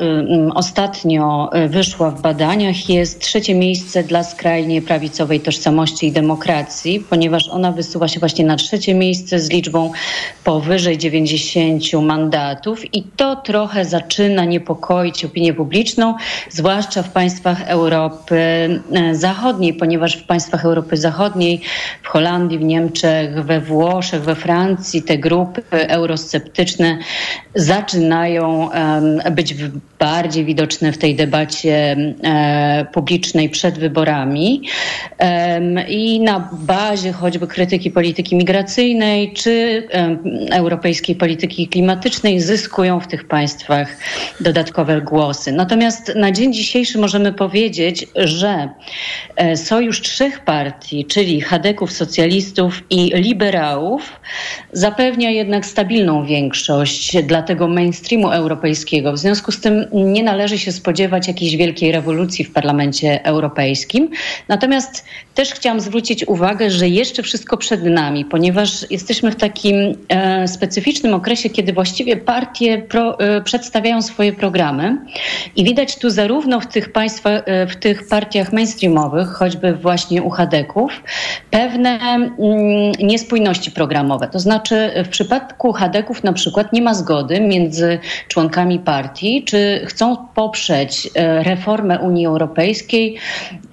ostatnio 0.53 1.49
y, 1.55 1.67
wyszła 1.67 2.11
w 2.11 2.21
badaniach, 2.21 2.89
jest 2.89 3.21
trzecie 3.21 3.55
miejsce 3.55 4.03
dla 4.03 4.23
skrajnie 4.23 4.81
prawicowej 4.81 5.39
tożsamości 5.39 6.07
i 6.07 6.11
demokracji, 6.11 6.99
ponieważ 7.09 7.49
ona 7.49 7.71
wysuwa 7.71 8.07
się 8.07 8.19
właśnie 8.19 8.45
na 8.45 8.55
trzecie 8.55 8.93
miejsce 8.93 9.39
z 9.39 9.49
liczbą 9.49 9.91
powyżej 10.43 10.97
90 10.97 11.83
mandatów 12.01 12.95
i 12.95 13.03
to 13.03 13.35
trochę 13.35 13.85
zaczyna 13.85 14.45
niepokoić 14.45 15.25
opinię 15.25 15.53
publiczną, 15.53 16.15
zwłaszcza 16.49 17.03
w 17.03 17.09
państwach 17.09 17.69
Europy 17.69 18.35
y, 19.11 19.15
Zachodniej, 19.15 19.73
ponieważ 19.73 20.17
w 20.17 20.23
państwach 20.23 20.65
Europy 20.65 20.97
Zachodniej, 20.97 21.61
w 22.03 22.07
Holandii, 22.07 22.59
w 22.59 22.63
Niemczech, 22.63 23.45
we 23.45 23.61
Włoszech, 23.61 24.21
we 24.21 24.35
Francji 24.35 25.03
te 25.03 25.17
grupy 25.17 25.63
eurosceptyczne 25.71 26.30
zaczynają 27.55 28.71
em, 28.71 29.35
być 29.35 29.55
bardziej 29.99 30.45
widoczne 30.45 30.91
w 30.91 30.97
tej 30.97 31.15
debacie 31.15 31.97
publicznej 32.93 33.49
przed 33.49 33.79
wyborami 33.79 34.61
i 35.87 36.19
na 36.19 36.49
bazie 36.53 37.11
choćby 37.11 37.47
krytyki 37.47 37.91
polityki 37.91 38.35
migracyjnej 38.35 39.33
czy 39.33 39.87
europejskiej 40.51 41.15
polityki 41.15 41.67
klimatycznej 41.67 42.39
zyskują 42.39 42.99
w 42.99 43.07
tych 43.07 43.27
państwach 43.27 43.97
dodatkowe 44.39 45.01
głosy. 45.01 45.51
Natomiast 45.51 46.11
na 46.15 46.31
dzień 46.31 46.53
dzisiejszy 46.53 46.97
możemy 46.97 47.33
powiedzieć, 47.33 48.07
że 48.15 48.69
e, 49.35 49.57
sojusz 49.57 50.01
trzech 50.01 50.39
partii, 50.39 51.05
czyli 51.05 51.41
chadeków, 51.41 51.91
socjalistów 51.91 52.83
i 52.89 53.11
liberałów, 53.15 54.19
zapewnia 54.73 55.29
jednak 55.29 55.65
stabilną 55.65 56.20
większość 56.25 57.23
dla 57.23 57.41
tego 57.41 57.67
mainstreamu 57.67 58.31
europejskiego. 58.31 59.11
W 59.13 59.17
związku 59.17 59.51
z 59.51 59.59
tym 59.61 59.85
nie 59.93 60.23
należy 60.23 60.57
się 60.57 60.71
spodziewać 60.71 61.27
jakiejś 61.27 61.55
wielkiej 61.55 61.91
rewolucji 61.91 62.45
w 62.45 62.53
Parlamencie 62.53 63.25
Europejskim. 63.25 64.09
Natomiast 64.47 65.05
też 65.35 65.51
chciałam 65.53 65.79
zwrócić 65.79 66.27
uwagę, 66.27 66.69
że 66.69 66.89
jeszcze 66.89 67.23
wszystko 67.23 67.57
przed 67.57 67.83
nami, 67.83 68.25
ponieważ 68.25 68.91
jesteśmy 68.91 69.31
w 69.31 69.35
takim 69.35 69.75
e, 70.09 70.47
specyficznym 70.47 71.13
okresie, 71.13 71.49
kiedy 71.49 71.73
właściwie 71.73 72.17
partie 72.17 72.77
pro, 72.77 73.19
e, 73.19 73.41
przedstawiają 73.41 74.01
swoje 74.01 74.33
programy 74.33 74.97
i 75.55 75.63
widać 75.63 75.95
tu 75.95 76.09
zarówno 76.09 76.59
w 76.59 76.67
tych 76.67 76.91
państwach, 76.91 77.41
e, 77.45 77.67
w 77.67 77.75
tych 77.75 78.07
partiach 78.07 78.53
mainstreamowych, 78.53 79.27
choćby 79.27 79.73
właśnie 79.73 80.23
u 80.23 80.29
chadeków, 80.29 81.03
pewne 81.51 81.99
mm, 81.99 82.31
niespójności 82.99 83.71
programowe. 83.71 84.27
To 84.27 84.39
znaczy 84.39 84.91
w 85.05 85.09
przypadku 85.09 85.73
na 86.23 86.33
przykład 86.33 86.73
nie 86.73 86.81
ma 86.81 86.93
zgody 86.93 87.41
między 87.41 87.99
członkami 88.27 88.79
partii, 88.79 89.43
czy 89.43 89.81
chcą 89.85 90.17
poprzeć 90.35 91.09
e, 91.15 91.43
reformę 91.43 91.99
Unii 91.99 92.25
Europejskiej 92.25 93.17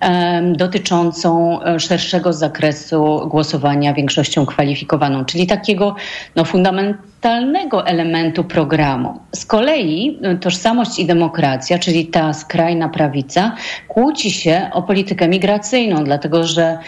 em, 0.01 0.57
dotyczącą 0.57 1.63
e, 1.63 1.81
szerszego 1.81 2.33
zakresu 2.33 3.29
głosowania 3.31 3.95
większością 3.95 4.47
kwalifikowaną, 4.47 5.25
czyli 5.25 5.47
takiego 5.47 5.95
no, 6.37 6.45
fundamentalnego 6.45 7.87
elementu 7.87 8.45
programu. 8.45 9.21
Z 9.33 9.47
kolei 9.47 10.19
e, 10.23 10.37
tożsamość 10.37 10.99
i 10.99 11.07
demokracja, 11.07 11.79
czyli 11.79 12.07
ta 12.07 12.33
skrajna 12.33 12.89
prawica, 12.89 13.55
kłóci 13.89 14.31
się 14.31 14.71
o 14.73 14.83
politykę 14.83 15.29
migracyjną, 15.29 16.05
dlatego 16.05 16.45
że 16.45 16.79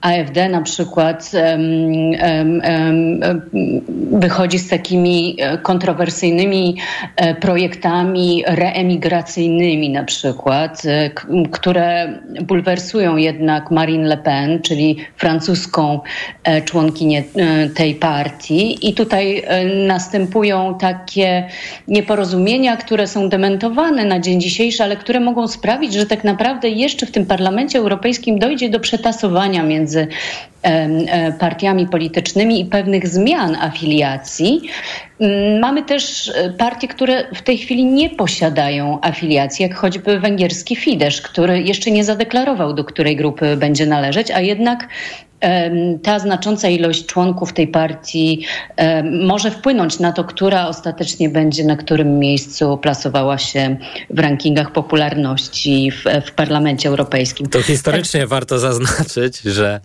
AfD 0.00 0.48
na 0.48 0.62
przykład 0.62 1.32
wychodzi 4.12 4.58
z 4.58 4.68
takimi 4.68 5.36
e, 5.38 5.58
kontrowersyjnymi 5.58 6.76
e, 7.16 7.34
projektami 7.34 8.44
reemigracyjnymi 8.46 9.90
na 9.90 10.04
przykład, 10.04 10.82
e, 10.84 11.10
które 11.50 12.18
bulwersują 12.42 13.16
jednak 13.16 13.70
Marine 13.70 14.08
Le 14.08 14.16
Pen, 14.16 14.62
czyli 14.62 14.96
francuską 15.16 16.00
członkinię 16.64 17.22
tej 17.74 17.94
partii. 17.94 18.88
I 18.88 18.94
tutaj 18.94 19.42
następują 19.86 20.78
takie 20.80 21.48
nieporozumienia, 21.88 22.76
które 22.76 23.06
są 23.06 23.28
dementowane 23.28 24.04
na 24.04 24.20
dzień 24.20 24.40
dzisiejszy, 24.40 24.82
ale 24.82 24.96
które 24.96 25.20
mogą 25.20 25.48
sprawić, 25.48 25.92
że 25.94 26.06
tak 26.06 26.24
naprawdę 26.24 26.68
jeszcze 26.68 27.06
w 27.06 27.10
tym 27.10 27.26
Parlamencie 27.26 27.78
Europejskim 27.78 28.38
dojdzie 28.38 28.70
do 28.70 28.80
przetasowania 28.80 29.62
między 29.62 29.87
partiami 31.38 31.86
politycznymi 31.86 32.60
i 32.60 32.64
pewnych 32.64 33.08
zmian 33.08 33.56
afiliacji. 33.60 34.60
Mm, 35.20 35.58
mamy 35.60 35.82
też 35.82 36.32
partie, 36.58 36.88
które 36.88 37.24
w 37.34 37.42
tej 37.42 37.58
chwili 37.58 37.84
nie 37.84 38.10
posiadają 38.10 38.98
afiliacji, 39.02 39.62
jak 39.62 39.74
choćby 39.74 40.20
węgierski 40.20 40.76
Fidesz, 40.76 41.22
który 41.22 41.62
jeszcze 41.62 41.90
nie 41.90 42.04
zadeklarował, 42.04 42.74
do 42.74 42.84
której 42.84 43.16
grupy 43.16 43.56
będzie 43.56 43.86
należeć, 43.86 44.30
a 44.30 44.40
jednak 44.40 44.88
ta 46.02 46.18
znacząca 46.18 46.68
ilość 46.68 47.06
członków 47.06 47.52
tej 47.52 47.68
partii 47.68 48.44
może 49.26 49.50
wpłynąć 49.50 49.98
na 49.98 50.12
to, 50.12 50.24
która 50.24 50.68
ostatecznie 50.68 51.28
będzie 51.28 51.64
na 51.64 51.76
którym 51.76 52.18
miejscu 52.18 52.78
plasowała 52.78 53.38
się 53.38 53.76
w 54.10 54.18
rankingach 54.18 54.72
popularności 54.72 55.90
w, 55.90 56.04
w 56.26 56.32
Parlamencie 56.32 56.88
Europejskim. 56.88 57.46
To 57.46 57.62
historycznie 57.62 58.20
tak. 58.20 58.28
warto 58.28 58.58
zaznaczyć, 58.58 59.40
że 59.40 59.80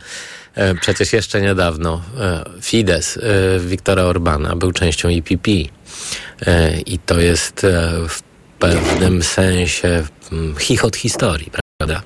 e, 0.55 0.75
przecież 0.75 1.13
jeszcze 1.13 1.41
niedawno 1.41 2.01
e, 2.19 2.43
Fidesz 2.61 3.17
e, 3.17 3.59
Wiktora 3.59 4.03
Orbana 4.03 4.55
był 4.55 4.71
częścią 4.71 5.09
EPP 5.09 5.51
i 6.85 6.99
to 7.05 7.19
jest 7.19 7.65
w 8.09 8.21
pewnym 8.59 9.23
sensie 9.23 10.03
chichot 10.59 10.95
historii, 10.95 11.51
prawda? 11.77 12.01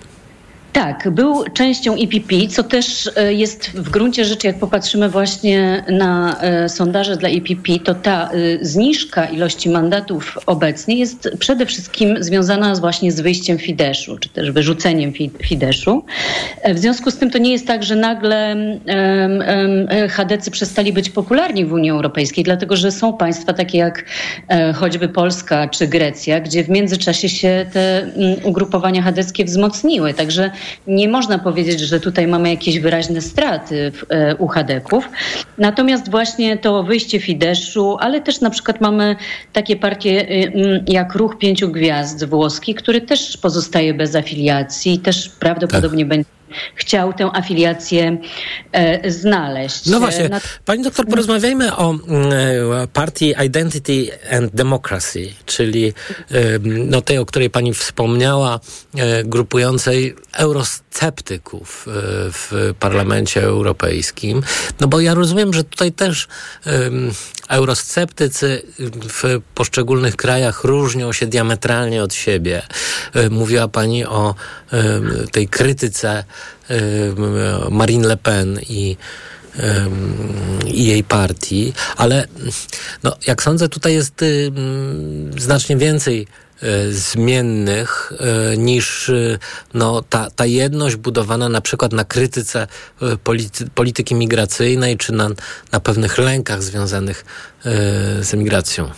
Tak, 0.78 1.10
był 1.12 1.44
częścią 1.54 1.96
EPP, 1.96 2.48
co 2.50 2.64
też 2.64 3.10
e, 3.16 3.34
jest 3.34 3.70
w 3.70 3.90
gruncie 3.90 4.26
rzeczy, 4.26 4.48
jak 4.48 4.60
popatrzymy 4.60 5.10
właśnie 5.10 5.84
na 5.90 6.42
e, 6.42 6.70
sondaże 6.70 7.18
dla 7.18 7.30
EPP, 7.30 7.80
to 7.84 7.96
ta 7.96 8.30
e, 8.30 8.66
zniżka 8.66 9.26
ilości 9.26 9.70
mandatów 9.70 10.38
obecnie 10.46 10.96
jest 10.96 11.30
przede 11.40 11.66
wszystkim 11.66 12.24
związana 12.24 12.76
właśnie 12.76 13.12
z 13.12 13.22
wyjściem 13.22 13.58
Fideszu, 13.58 14.18
czy 14.18 14.30
też 14.30 14.52
wyrzuceniem 14.52 15.14
Fideszu. 15.44 16.04
W 16.74 16.80
związku 16.80 17.12
z 17.12 17.18
tym 17.18 17.32
to 17.32 17.38
nie 17.38 17.52
jest 17.52 17.68
tak, 17.68 17.84
że 17.84 17.96
nagle 17.96 18.56
chadecy 20.10 20.52
przestali 20.52 20.94
być 20.94 21.10
popularni 21.10 21.66
w 21.66 21.74
Unii 21.74 21.92
Europejskiej, 21.92 22.44
dlatego 22.44 22.76
że 22.76 22.92
są 22.92 23.18
państwa 23.18 23.54
takie 23.54 23.78
jak 23.78 24.06
choćby 24.76 25.10
Polska 25.10 25.68
czy 25.68 25.88
Grecja, 25.88 26.40
gdzie 26.40 26.64
w 26.64 26.70
międzyczasie 26.70 27.30
się 27.30 27.66
te 27.74 28.08
ugrupowania 28.44 29.02
chadeckie 29.02 29.46
wzmocniły. 29.46 30.14
Także 30.14 30.52
nie 30.88 31.10
można 31.10 31.40
powiedzieć, 31.40 31.80
że 31.80 32.00
tutaj 32.00 32.28
mamy 32.28 32.50
jakieś 32.50 32.80
wyraźne 32.80 33.22
straty 33.22 33.92
w, 33.92 34.06
e, 34.10 34.36
u 34.36 34.48
Hadeków. 34.48 35.10
Natomiast 35.58 36.12
właśnie 36.12 36.58
to 36.58 36.84
wyjście 36.84 37.20
Fideszu, 37.20 37.98
ale 38.00 38.22
też 38.22 38.42
na 38.42 38.50
przykład 38.50 38.82
mamy 38.82 39.16
takie 39.54 39.76
partie 39.76 40.30
y, 40.30 40.84
jak 40.88 41.16
Ruch 41.16 41.38
Pięciu 41.38 41.70
Gwiazd 41.70 42.26
włoski, 42.26 42.76
który 42.76 43.02
też 43.02 43.38
pozostaje 43.38 43.94
bez 43.94 44.16
afiliacji 44.16 44.94
i 44.94 45.00
też 45.00 45.30
prawdopodobnie 45.30 46.04
tak. 46.04 46.10
będzie 46.10 46.37
chciał 46.76 47.14
tę 47.14 47.30
afiliację 47.34 48.18
e, 48.72 49.12
znaleźć. 49.12 49.86
No 49.86 50.00
właśnie, 50.00 50.30
pani 50.66 50.84
doktor, 50.84 51.08
porozmawiajmy 51.08 51.76
o 51.76 51.92
mm, 51.92 52.32
e, 52.84 52.88
partii 52.88 53.34
Identity 53.46 54.10
and 54.32 54.56
Democracy, 54.56 55.30
czyli 55.46 55.88
e, 55.88 55.94
no, 56.64 57.02
tej, 57.02 57.18
o 57.18 57.26
której 57.26 57.50
pani 57.50 57.74
wspomniała, 57.74 58.60
e, 58.96 59.24
grupującej 59.24 60.16
eurosceptyków 60.34 61.88
e, 61.88 61.92
w 62.32 62.74
Parlamencie 62.80 63.44
Europejskim. 63.44 64.42
No 64.80 64.88
bo 64.88 65.00
ja 65.00 65.14
rozumiem, 65.14 65.54
że 65.54 65.64
tutaj 65.64 65.92
też 65.92 66.28
eurosceptycy 67.50 68.62
w 69.10 69.42
poszczególnych 69.56 70.16
krajach 70.16 70.64
różnią 70.64 71.14
się 71.14 71.28
diametralnie 71.28 72.04
od 72.04 72.14
siebie. 72.14 72.62
E, 73.14 73.30
mówiła 73.30 73.68
pani 73.68 74.06
o 74.06 74.36
tej 75.32 75.48
krytyce 75.48 76.24
Marine 77.70 78.08
Le 78.08 78.18
Pen 78.18 78.60
i 78.70 78.98
i 80.66 80.86
jej 80.86 81.04
partii, 81.04 81.74
ale 81.96 82.28
no, 83.04 83.18
jak 83.28 83.44
sądzę, 83.44 83.70
tutaj 83.70 83.94
jest 83.94 84.26
znacznie 85.38 85.78
więcej 85.78 86.28
e, 86.62 86.92
zmiennych 86.92 88.14
e, 88.20 88.58
niż 88.58 89.12
no, 89.74 90.04
ta, 90.10 90.32
ta 90.32 90.46
jedność 90.46 90.96
budowana 90.96 91.50
na 91.50 91.62
przykład 91.62 91.94
na 91.94 92.06
krytyce 92.06 92.68
polity, 93.24 93.70
polityki 93.76 94.16
migracyjnej 94.16 94.98
czy 94.98 95.14
na, 95.14 95.30
na 95.72 95.80
pewnych 95.80 96.18
lękach 96.18 96.64
związanych 96.64 97.26
z 98.22 98.34
emigracją. 98.34 98.92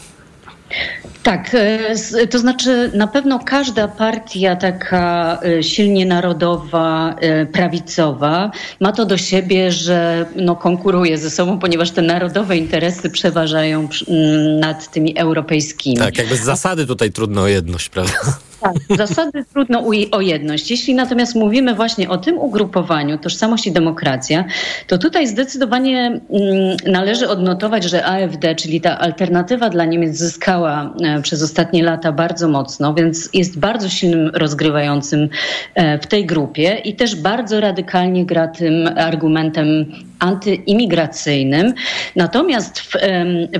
Tak, 1.23 1.51
e, 1.53 2.27
to 2.27 2.39
znaczy 2.39 2.91
na 2.93 3.07
pewno 3.07 3.39
każda 3.39 3.87
partia 3.87 4.55
taka 4.55 5.39
e, 5.43 5.63
silnie 5.63 6.05
narodowa, 6.05 7.15
e, 7.19 7.45
prawicowa 7.45 8.51
ma 8.79 8.91
to 8.91 9.05
do 9.05 9.17
siebie, 9.17 9.71
że 9.71 10.25
no, 10.35 10.55
konkuruje 10.55 11.17
ze 11.17 11.29
sobą, 11.29 11.59
ponieważ 11.59 11.91
te 11.91 12.01
narodowe 12.01 12.57
interesy 12.57 13.09
przeważają 13.09 13.87
nad 14.59 14.91
tymi 14.91 15.17
europejskimi. 15.17 15.97
Tak, 15.97 16.17
jakby 16.17 16.35
z 16.35 16.41
zasady 16.41 16.85
tutaj 16.85 17.11
trudno 17.11 17.41
o 17.41 17.47
jedność, 17.47 17.89
prawda? 17.89 18.39
Tak, 18.61 18.73
zasady 18.97 19.45
trudno 19.53 19.83
o 20.11 20.21
jedność. 20.21 20.71
Jeśli 20.71 20.95
natomiast 20.95 21.35
mówimy 21.35 21.75
właśnie 21.75 22.09
o 22.09 22.17
tym 22.17 22.37
ugrupowaniu, 22.37 23.17
tożsamość 23.17 23.67
i 23.67 23.71
demokracja, 23.71 24.45
to 24.87 24.97
tutaj 24.97 25.27
zdecydowanie 25.27 26.05
mm, 26.07 26.21
należy 26.87 27.29
odnotować, 27.29 27.83
że 27.83 28.05
AfD, 28.05 28.55
czyli 28.55 28.81
ta 28.81 28.99
alternatywa 28.99 29.69
dla 29.69 29.85
Niemiec 29.85 30.17
zyskała 30.17 30.93
e, 31.03 31.21
przez 31.21 31.43
ostatnie 31.43 31.83
lata 31.83 32.11
bardzo 32.11 32.47
mocno, 32.47 32.93
więc 32.93 33.29
jest 33.33 33.59
bardzo 33.59 33.89
silnym 33.89 34.31
rozgrywającym 34.33 35.29
e, 35.75 35.99
w 35.99 36.07
tej 36.07 36.25
grupie 36.25 36.81
i 36.83 36.95
też 36.95 37.15
bardzo 37.15 37.59
radykalnie 37.59 38.25
gra 38.25 38.47
tym 38.47 38.89
argumentem 38.95 39.85
antyimigracyjnym. 40.19 41.73
Natomiast 42.15 42.79
w, 42.79 42.91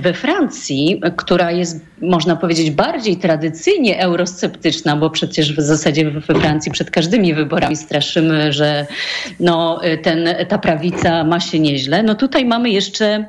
we 0.00 0.14
Francji, 0.14 1.00
która 1.16 1.50
jest, 1.52 1.80
można 2.02 2.36
powiedzieć, 2.36 2.70
bardziej 2.70 3.16
tradycyjnie 3.16 4.00
eurosceptyczna, 4.00 4.96
bo 4.96 5.10
przecież 5.10 5.56
w 5.56 5.60
zasadzie 5.60 6.10
we 6.10 6.20
Francji 6.20 6.72
przed 6.72 6.90
każdymi 6.90 7.34
wyborami 7.34 7.76
straszymy, 7.76 8.52
że 8.52 8.86
no, 9.40 9.80
ten, 10.02 10.28
ta 10.48 10.58
prawica 10.58 11.24
ma 11.24 11.40
się 11.40 11.60
nieźle. 11.60 12.02
No 12.02 12.14
tutaj 12.14 12.44
mamy 12.44 12.70
jeszcze 12.70 13.24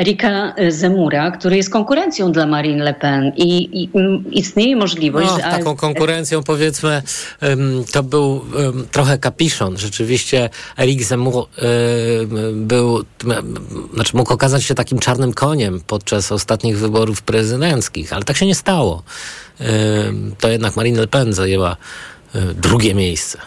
Erika 0.00 0.54
Zemura, 0.68 1.30
który 1.30 1.56
jest 1.56 1.70
konkurencją 1.70 2.32
dla 2.32 2.46
Marine 2.46 2.84
Le 2.84 2.94
Pen 2.94 3.32
i, 3.36 3.82
i 3.82 3.90
istnieje 4.32 4.76
możliwość, 4.76 5.30
no. 5.30 5.38
Taką 5.38 5.76
konkurencją 5.76 6.42
powiedzmy 6.42 7.02
to 7.92 8.02
był 8.02 8.44
trochę 8.92 9.18
kapiszon. 9.18 9.78
Rzeczywiście 9.78 10.50
Erik 10.78 11.02
Zemur 11.02 11.46
był, 12.68 13.04
znaczy 13.94 14.16
mógł 14.16 14.32
okazać 14.32 14.64
się 14.64 14.74
takim 14.74 14.98
czarnym 14.98 15.32
koniem 15.32 15.80
podczas 15.86 16.32
ostatnich 16.32 16.78
wyborów 16.78 17.22
prezydenckich, 17.22 18.12
ale 18.12 18.22
tak 18.22 18.36
się 18.36 18.46
nie 18.46 18.54
stało. 18.54 19.02
To 20.40 20.48
jednak 20.48 20.76
Marine 20.76 21.00
Le 21.00 21.08
Pen 21.08 21.32
zajęła 21.32 21.76
drugie 22.54 22.94
miejsce. 22.94 23.38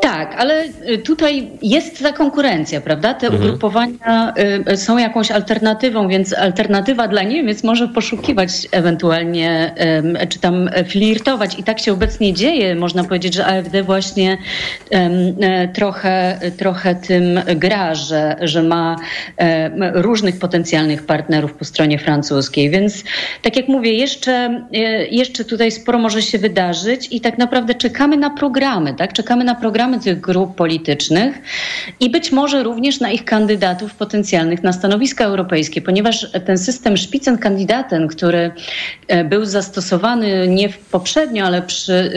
Tak, 0.00 0.34
ale 0.38 0.64
y, 0.64 0.98
tutaj 0.98 1.50
jest 1.62 2.02
ta 2.02 2.12
konkurencja, 2.12 2.80
prawda? 2.80 3.14
Te 3.14 3.26
mhm. 3.26 3.44
ugrupowania 3.44 4.34
y, 4.68 4.76
są 4.76 4.98
jakąś 4.98 5.30
alternatywą, 5.30 6.08
więc 6.08 6.32
alternatywa 6.32 7.08
dla 7.08 7.22
Niemiec 7.22 7.64
może 7.64 7.88
poszukiwać 7.88 8.50
ewentualnie, 8.72 9.74
czy 10.28 10.38
tam 10.38 10.70
flirtować. 10.88 11.58
I 11.58 11.62
tak 11.62 11.78
się 11.78 11.92
obecnie 11.92 12.32
dzieje. 12.32 12.74
Można 12.74 13.04
powiedzieć, 13.04 13.34
że 13.34 13.46
AfD 13.46 13.82
właśnie 13.82 14.38
e, 14.90 15.68
trochę, 15.68 16.40
trochę 16.56 16.94
tym 16.94 17.40
gra, 17.56 17.94
że, 17.94 18.36
że 18.40 18.62
ma 18.62 18.96
różnych 19.94 20.38
potencjalnych 20.38 21.06
partnerów 21.06 21.52
po 21.52 21.64
stronie 21.64 21.98
francuskiej. 21.98 22.70
Więc 22.70 23.04
tak 23.42 23.56
jak 23.56 23.68
mówię, 23.68 23.92
jeszcze, 23.92 24.32
e, 24.74 25.06
jeszcze 25.06 25.44
tutaj 25.44 25.70
sporo 25.70 25.98
może 25.98 26.22
się 26.22 26.38
wydarzyć 26.38 27.08
i 27.10 27.20
tak 27.20 27.38
naprawdę 27.38 27.74
czekamy 27.74 28.16
na 28.16 28.30
programy, 28.30 28.94
tak? 28.94 29.12
Czekamy 29.12 29.44
na 29.44 29.54
programy 29.54 29.89
tych 29.98 30.20
grup 30.20 30.54
politycznych 30.54 31.42
i 32.00 32.10
być 32.10 32.32
może 32.32 32.62
również 32.62 33.00
na 33.00 33.10
ich 33.10 33.24
kandydatów 33.24 33.94
potencjalnych 33.94 34.62
na 34.62 34.72
stanowiska 34.72 35.24
europejskie, 35.24 35.82
ponieważ 35.82 36.26
ten 36.46 36.58
system 36.58 36.98
Spitzenkandidaten, 36.98 38.08
który 38.08 38.50
e, 39.08 39.24
był 39.24 39.44
zastosowany 39.44 40.48
nie 40.48 40.68
poprzednio, 40.90 41.44
ale 41.44 41.62
przy 41.62 42.12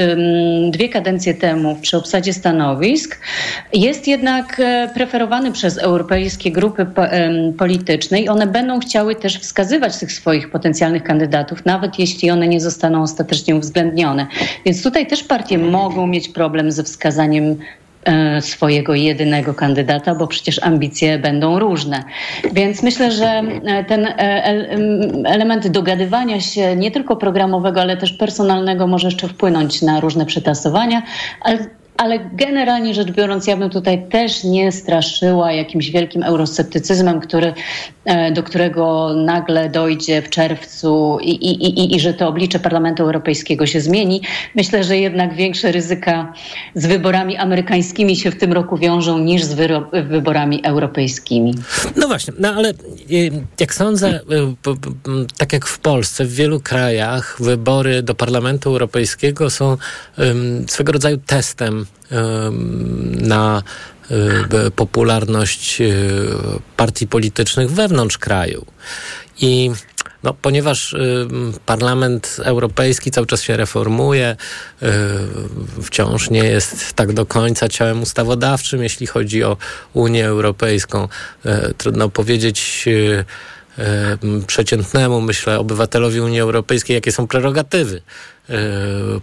dwie 0.72 0.90
kadencje 0.90 1.34
temu 1.34 1.76
przy 1.82 1.98
obsadzie 1.98 2.34
stanowisk, 2.34 3.20
jest 3.74 4.08
jednak 4.08 4.60
e, 4.60 4.90
preferowany 4.94 5.52
przez 5.52 5.78
europejskie 5.78 6.52
grupy 6.52 6.86
polityczne 7.58 8.22
i 8.22 8.30
one 8.30 8.48
będą 8.48 8.80
chciały 8.80 9.16
też 9.16 9.40
wskazywać 9.40 9.98
tych 9.98 10.12
swoich 10.12 10.52
potencjalnych 10.52 11.04
kandydatów, 11.04 11.66
nawet 11.66 12.00
jeśli 12.00 12.32
one 12.32 12.48
nie 12.48 12.62
zostaną 12.62 13.02
ostatecznie 13.02 13.56
uwzględnione. 13.56 14.28
Więc 14.66 14.84
tutaj 14.84 15.08
też 15.08 15.24
partie 15.24 15.58
mogą 15.58 16.08
mieć 16.08 16.30
problem 16.30 16.72
ze 16.72 16.84
wskazaniem 16.84 17.58
swojego 18.42 18.96
jedynego 18.96 19.54
kandydata, 19.54 20.16
bo 20.16 20.28
przecież 20.28 20.63
ambicje 20.63 21.20
będą 21.20 21.60
różne. 21.60 22.04
Więc 22.54 22.84
myślę, 22.84 23.12
że 23.12 23.26
e, 23.26 23.84
ten 23.84 24.06
e, 24.06 24.16
element 25.26 25.68
dogadywania 25.68 26.42
się 26.42 26.76
nie 26.76 26.92
tylko 26.92 27.16
programowego, 27.16 27.82
ale 27.82 27.98
też 27.98 28.13
personalnego 28.13 28.88
może 28.88 29.08
jeszcze 29.08 29.28
wpłynąć 29.28 29.82
na 29.82 30.00
różne 30.00 30.26
przetasowania, 30.26 31.02
ale 31.42 31.58
ale 31.98 32.20
generalnie 32.34 32.94
rzecz 32.94 33.12
biorąc, 33.12 33.48
ja 33.48 33.58
bym 33.58 33.70
tutaj 33.70 34.10
też 34.10 34.44
nie 34.44 34.72
straszyła 34.72 35.52
jakimś 35.52 35.92
wielkim 35.92 36.24
eurosceptycyzmem, 36.24 37.20
który, 37.20 37.54
e, 38.06 38.32
do 38.32 38.44
którego 38.44 39.14
nagle 39.16 39.70
dojdzie 39.70 40.22
w 40.22 40.30
czerwcu 40.30 41.18
i, 41.22 41.32
i, 41.32 41.66
i, 41.66 41.96
i 41.96 42.00
że 42.00 42.14
to 42.14 42.28
oblicze 42.28 42.60
Parlamentu 42.60 43.04
Europejskiego 43.04 43.66
się 43.66 43.82
zmieni. 43.82 44.22
Myślę, 44.56 44.84
że 44.84 44.98
jednak 44.98 45.34
większe 45.34 45.72
ryzyka 45.72 46.34
z 46.76 46.86
wyborami 46.86 47.38
amerykańskimi 47.38 48.16
się 48.16 48.32
w 48.32 48.40
tym 48.40 48.54
roku 48.54 48.78
wiążą 48.78 49.20
niż 49.20 49.44
z 49.44 49.54
wyborami 50.10 50.66
europejskimi. 50.66 51.54
No 51.96 52.08
właśnie, 52.08 52.34
no 52.40 52.50
ale 52.50 52.70
y, 53.12 53.32
jak 53.60 53.74
sądzę, 53.74 54.20
y, 54.20 54.22
tak 55.38 55.54
jak 55.54 55.66
w 55.66 55.80
Polsce, 55.80 56.26
w 56.26 56.36
wielu 56.36 56.60
krajach 56.60 57.38
wybory 57.40 58.04
do 58.04 58.16
Parlamentu 58.16 58.70
Europejskiego 58.70 59.50
są 59.50 59.78
swego 60.68 60.92
rodzaju 60.92 61.18
testem 61.18 61.83
na 63.12 63.63
popularność 64.76 65.82
partii 66.78 67.08
politycznych 67.08 67.72
wewnątrz 67.72 68.17
kraju. 68.17 68.65
I 69.41 69.72
no, 70.24 70.34
ponieważ 70.34 70.96
Parlament 71.65 72.38
Europejski 72.43 73.12
cały 73.12 73.28
czas 73.28 73.41
się 73.41 73.58
reformuje, 73.58 74.36
wciąż 75.84 76.30
nie 76.30 76.43
jest 76.43 76.93
tak 76.93 77.13
do 77.13 77.26
końca 77.26 77.69
ciałem 77.69 78.02
ustawodawczym, 78.02 78.84
jeśli 78.84 79.08
chodzi 79.08 79.43
o 79.43 79.58
Unię 79.93 80.26
Europejską. 80.26 81.08
Y, 81.46 81.74
trudno 81.78 82.10
powiedzieć 82.10 82.86
przeciętnemu, 84.48 85.22
myślę, 85.22 85.60
obywatelowi 85.60 86.22
Unii 86.22 86.40
Europejskiej, 86.40 86.94
jakie 86.94 87.12
są 87.12 87.28
prerogatywy 87.28 88.02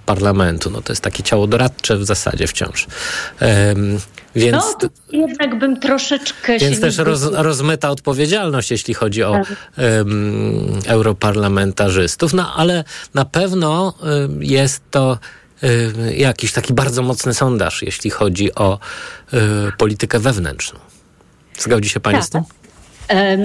parlamentu. 0.06 0.70
No 0.70 0.82
to 0.82 0.92
jest 0.92 1.02
takie 1.02 1.22
ciało 1.22 1.46
doradcze 1.46 1.96
w 1.96 2.04
zasadzie 2.04 2.46
wciąż. 2.46 2.86
Więc, 4.34 4.64
no, 4.82 4.88
jednak 5.12 5.58
bym 5.58 5.80
troszeczkę 5.80 6.58
Więc 6.58 6.80
też 6.80 6.98
roz, 6.98 7.22
rozmyta 7.32 7.90
odpowiedzialność, 7.90 8.70
jeśli 8.70 8.94
chodzi 8.94 9.22
o 9.22 9.32
um, 9.32 10.80
europarlamentarzystów. 10.86 12.34
No 12.34 12.54
ale 12.54 12.84
na 13.14 13.24
pewno 13.24 13.94
um, 14.02 14.42
jest 14.42 14.82
to 14.90 15.18
um, 15.62 15.70
jakiś 16.16 16.52
taki 16.52 16.74
bardzo 16.74 17.02
mocny 17.02 17.34
sondaż, 17.34 17.82
jeśli 17.82 18.10
chodzi 18.10 18.54
o 18.54 18.78
politykę 19.78 20.18
wewnętrzną. 20.18 20.78
Zgodzi 21.58 21.88
się 21.88 22.00
Pani 22.00 22.18
tak. 22.18 22.26
z 22.26 22.30
tym? 22.30 22.42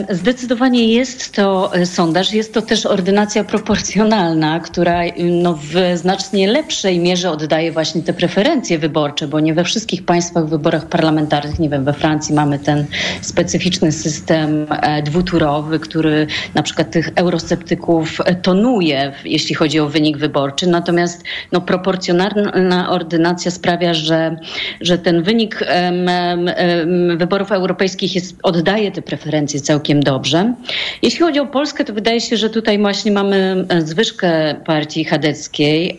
Zdecydowanie 0.09 0.93
jest 0.93 1.31
to 1.33 1.75
e, 1.75 1.85
sondaż, 1.85 2.33
jest 2.33 2.53
to 2.53 2.61
też 2.61 2.85
ordynacja 2.85 3.43
proporcjonalna, 3.43 4.59
która 4.59 5.01
no, 5.17 5.59
w 5.61 5.97
znacznie 5.97 6.47
lepszej 6.47 6.99
mierze 6.99 7.31
oddaje 7.31 7.71
właśnie 7.71 8.01
te 8.01 8.13
preferencje 8.13 8.79
wyborcze, 8.79 9.27
bo 9.27 9.39
nie 9.39 9.53
we 9.53 9.63
wszystkich 9.63 10.05
państwach 10.05 10.45
w 10.45 10.49
wyborach 10.49 10.85
parlamentarnych, 10.85 11.59
nie 11.59 11.69
wiem, 11.69 11.83
we 11.83 11.93
Francji 11.93 12.35
mamy 12.35 12.59
ten 12.59 12.85
specyficzny 13.21 13.91
system 13.91 14.67
e, 14.69 15.03
dwuturowy, 15.03 15.79
który 15.79 16.27
na 16.53 16.63
przykład 16.63 16.91
tych 16.91 17.09
eurosceptyków 17.15 18.17
tonuje, 18.41 19.13
jeśli 19.25 19.55
chodzi 19.55 19.79
o 19.79 19.89
wynik 19.89 20.17
wyborczy. 20.17 20.67
Natomiast 20.67 21.23
no, 21.51 21.61
proporcjonalna 21.61 22.89
ordynacja 22.89 23.51
sprawia, 23.51 23.93
że, 23.93 24.37
że 24.81 24.97
ten 24.97 25.23
wynik 25.23 25.59
um, 25.61 26.07
um, 26.07 27.17
wyborów 27.17 27.51
europejskich 27.51 28.15
jest, 28.15 28.35
oddaje 28.43 28.91
te 28.91 29.01
preferencje 29.01 29.54
całkiem 29.61 30.03
dobrze. 30.03 30.53
Jeśli 31.01 31.19
chodzi 31.19 31.39
o 31.39 31.45
Polskę, 31.45 31.85
to 31.85 31.93
wydaje 31.93 32.21
się, 32.21 32.37
że 32.37 32.49
tutaj 32.49 32.79
właśnie 32.79 33.11
mamy 33.11 33.65
e, 33.69 33.81
zwyżkę 33.81 34.55
partii 34.65 35.05
chadeckiej 35.05 35.97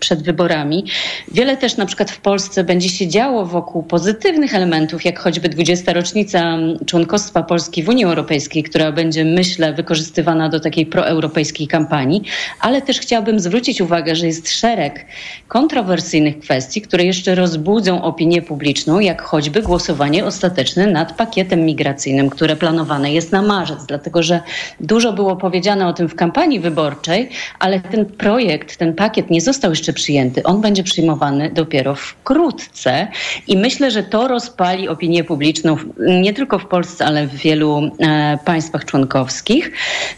przed 0.00 0.22
wyborami. 0.22 0.84
Wiele 1.32 1.56
też 1.56 1.76
na 1.76 1.86
przykład 1.86 2.10
w 2.10 2.20
Polsce 2.20 2.64
będzie 2.64 2.88
się 2.88 3.08
działo 3.08 3.46
wokół 3.46 3.82
pozytywnych 3.82 4.54
elementów, 4.54 5.04
jak 5.04 5.18
choćby 5.18 5.48
20. 5.48 5.92
rocznica 5.92 6.58
członkostwa 6.86 7.42
Polski 7.42 7.82
w 7.82 7.88
Unii 7.88 8.04
Europejskiej, 8.04 8.62
która 8.62 8.92
będzie, 8.92 9.24
myślę, 9.24 9.72
wykorzystywana 9.72 10.48
do 10.48 10.60
takiej 10.60 10.86
proeuropejskiej 10.86 11.68
kampanii, 11.68 12.22
ale 12.60 12.82
też 12.82 13.00
chciałabym 13.00 13.40
zwrócić 13.40 13.80
uwagę, 13.80 14.16
że 14.16 14.26
jest 14.26 14.50
szereg 14.50 15.06
kontrowersyjnych 15.48 16.38
kwestii, 16.38 16.82
które 16.82 17.04
jeszcze 17.04 17.34
rozbudzą 17.34 18.02
opinię 18.02 18.42
publiczną, 18.42 19.00
jak 19.00 19.22
choćby 19.22 19.62
głosowanie 19.62 20.24
ostateczne 20.24 20.86
nad 20.86 21.16
pakietem 21.16 21.64
migracyjnym 21.64 22.03
które 22.30 22.56
planowane 22.56 23.12
jest 23.12 23.32
na 23.32 23.42
marzec, 23.42 23.86
dlatego 23.86 24.22
że 24.22 24.40
dużo 24.80 25.12
było 25.12 25.36
powiedziane 25.36 25.86
o 25.86 25.92
tym 25.92 26.08
w 26.08 26.14
kampanii 26.14 26.60
wyborczej, 26.60 27.28
ale 27.58 27.80
ten 27.80 28.06
projekt, 28.06 28.76
ten 28.76 28.94
pakiet 28.94 29.30
nie 29.30 29.40
został 29.40 29.70
jeszcze 29.70 29.92
przyjęty. 29.92 30.42
On 30.42 30.60
będzie 30.60 30.82
przyjmowany 30.82 31.50
dopiero 31.50 31.94
wkrótce 31.94 33.08
i 33.48 33.56
myślę, 33.56 33.90
że 33.90 34.02
to 34.02 34.28
rozpali 34.28 34.88
opinię 34.88 35.24
publiczną 35.24 35.76
nie 35.98 36.32
tylko 36.32 36.58
w 36.58 36.66
Polsce, 36.66 37.06
ale 37.06 37.26
w 37.26 37.34
wielu 37.34 37.90
e, 38.00 38.38
państwach 38.44 38.84
członkowskich. 38.84 39.72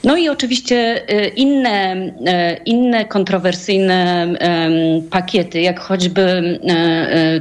No 0.04 0.16
i 0.16 0.28
oczywiście 0.28 1.02
e, 1.08 1.28
inne, 1.28 2.12
e, 2.26 2.56
inne 2.64 3.04
kontrowersyjne 3.04 4.26
pakiety, 5.10 5.60
jak 5.60 5.80
choćby 5.80 6.58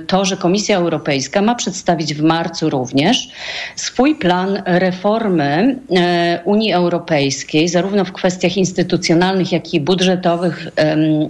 to, 0.08 0.25
że 0.25 0.38
Komisja 0.38 0.77
Europejska 0.77 1.41
ma 1.41 1.55
przedstawić 1.55 2.13
w 2.13 2.23
marcu 2.23 2.69
również 2.69 3.29
swój 3.75 4.15
plan 4.26 4.64
reformy 4.66 5.80
e, 5.96 6.42
Unii 6.46 6.74
Europejskiej, 6.74 7.68
zarówno 7.70 8.06
w 8.06 8.12
kwestiach 8.12 8.58
instytucjonalnych, 8.58 9.52
jak 9.52 9.74
i 9.74 9.82
budżetowych 9.82 10.68